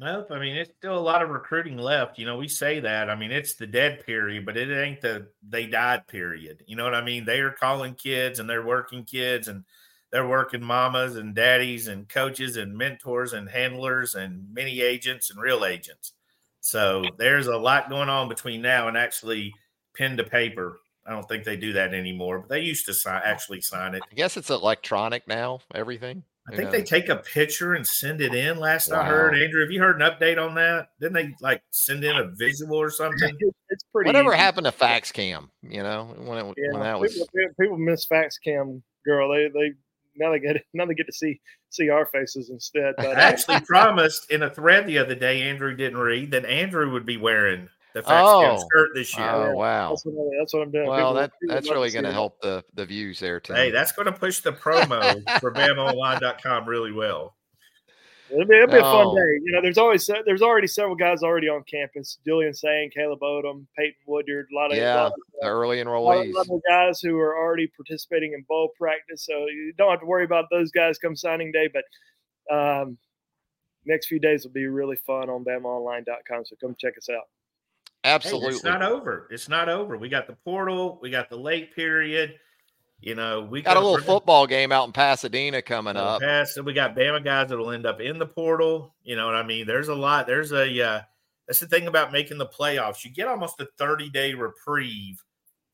[0.00, 0.28] Nope.
[0.30, 2.20] I mean, it's still a lot of recruiting left.
[2.20, 3.10] You know, we say that.
[3.10, 6.62] I mean, it's the dead period, but it ain't the they died period.
[6.66, 7.24] You know what I mean?
[7.24, 9.64] They are calling kids and they're working kids and–
[10.10, 15.40] they're working mamas and daddies and coaches and mentors and handlers and mini agents and
[15.40, 16.12] real agents.
[16.60, 19.52] So there's a lot going on between now and actually
[19.96, 20.80] pen to paper.
[21.06, 24.02] I don't think they do that anymore, but they used to sign, actually sign it.
[24.10, 26.22] I guess it's electronic now, everything.
[26.50, 28.58] I think they take a picture and send it in.
[28.58, 29.02] Last wow.
[29.02, 30.88] I heard, Andrew, have you heard an update on that?
[30.98, 33.36] Didn't they like send in a visual or something?
[33.70, 34.08] It's pretty.
[34.08, 34.38] Whatever easy.
[34.38, 35.50] happened to fax cam?
[35.60, 37.28] You know, when, it, yeah, when that was people,
[37.60, 39.30] people miss fax cam, girl.
[39.30, 39.74] They they
[40.18, 41.40] now they get now they get to see
[41.70, 42.94] see our faces instead.
[42.96, 46.92] But I actually promised in a thread the other day, Andrew didn't read that Andrew
[46.92, 48.58] would be wearing the oh.
[48.58, 49.28] skirt this year.
[49.28, 50.88] Oh wow, that's what, I, that's what I'm doing.
[50.88, 53.54] Well, people, that that's really going to help the the views there too.
[53.54, 57.34] Hey, that's going to push the promo for BamaOnline.com really well.
[58.30, 59.40] It'll be, it'll be a fun day.
[59.42, 62.18] You know, there's always there's already several guys already on campus.
[62.26, 66.32] Julian Sayin, Caleb Odom, Peyton Woodyard, a lot of yeah, lot of, early enrollees.
[66.32, 70.00] A lot of guys who are already participating in bowl practice, so you don't have
[70.00, 71.70] to worry about those guys come signing day.
[71.72, 72.98] But um,
[73.86, 76.44] next few days will be really fun on BamaOnline.com.
[76.44, 77.28] So come check us out.
[78.04, 79.28] Absolutely, hey, it's not over.
[79.30, 79.96] It's not over.
[79.96, 80.98] We got the portal.
[81.00, 82.34] We got the late period
[83.00, 86.20] you know, we got a little football game out in Pasadena coming up.
[86.20, 88.94] Pass, we got Bama guys that'll end up in the portal.
[89.04, 89.66] You know what I mean?
[89.66, 90.26] There's a lot.
[90.26, 91.02] There's a uh,
[91.46, 93.04] that's the thing about making the playoffs.
[93.04, 95.22] You get almost a 30 day reprieve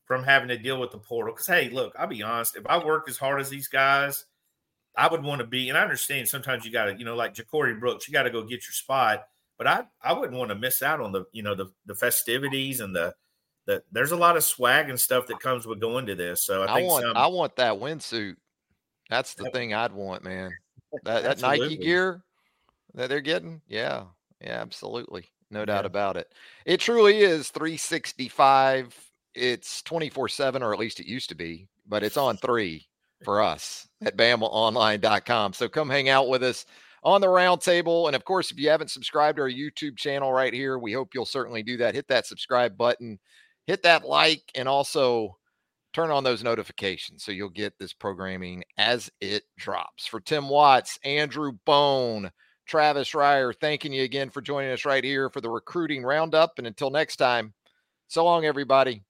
[0.05, 1.33] from having to deal with the portal.
[1.33, 2.55] Because hey, look, I'll be honest.
[2.55, 4.25] If I work as hard as these guys,
[4.95, 5.69] I would want to be.
[5.69, 8.29] And I understand sometimes you got to, you know, like JaCorey Brooks, you got to
[8.29, 9.25] go get your spot.
[9.57, 12.81] But I I wouldn't want to miss out on the, you know, the the festivities
[12.81, 13.15] and the
[13.67, 16.43] that there's a lot of swag and stuff that comes with going to this.
[16.43, 18.35] So I, I want some, I want that windsuit.
[19.09, 20.51] That's the thing I'd want, man.
[21.03, 22.23] That that Nike gear
[22.93, 24.03] that they're getting, yeah,
[24.39, 25.65] yeah, absolutely, no yeah.
[25.65, 26.31] doubt about it.
[26.65, 28.95] It truly is 365.
[29.33, 32.87] It's 24 seven, or at least it used to be, but it's on three
[33.25, 35.51] for us at BamaOnline.com.
[35.51, 36.65] So come hang out with us
[37.03, 38.07] on the roundtable.
[38.07, 41.13] And of course, if you haven't subscribed to our YouTube channel right here, we hope
[41.13, 41.95] you'll certainly do that.
[41.95, 43.19] Hit that subscribe button
[43.67, 45.37] hit that like and also
[45.93, 50.05] turn on those notifications so you'll get this programming as it drops.
[50.05, 52.31] For Tim Watts, Andrew Bone,
[52.67, 56.53] Travis Reier, thanking you again for joining us right here for the recruiting roundup.
[56.57, 57.53] And until next time,
[58.07, 59.03] so long, everybody.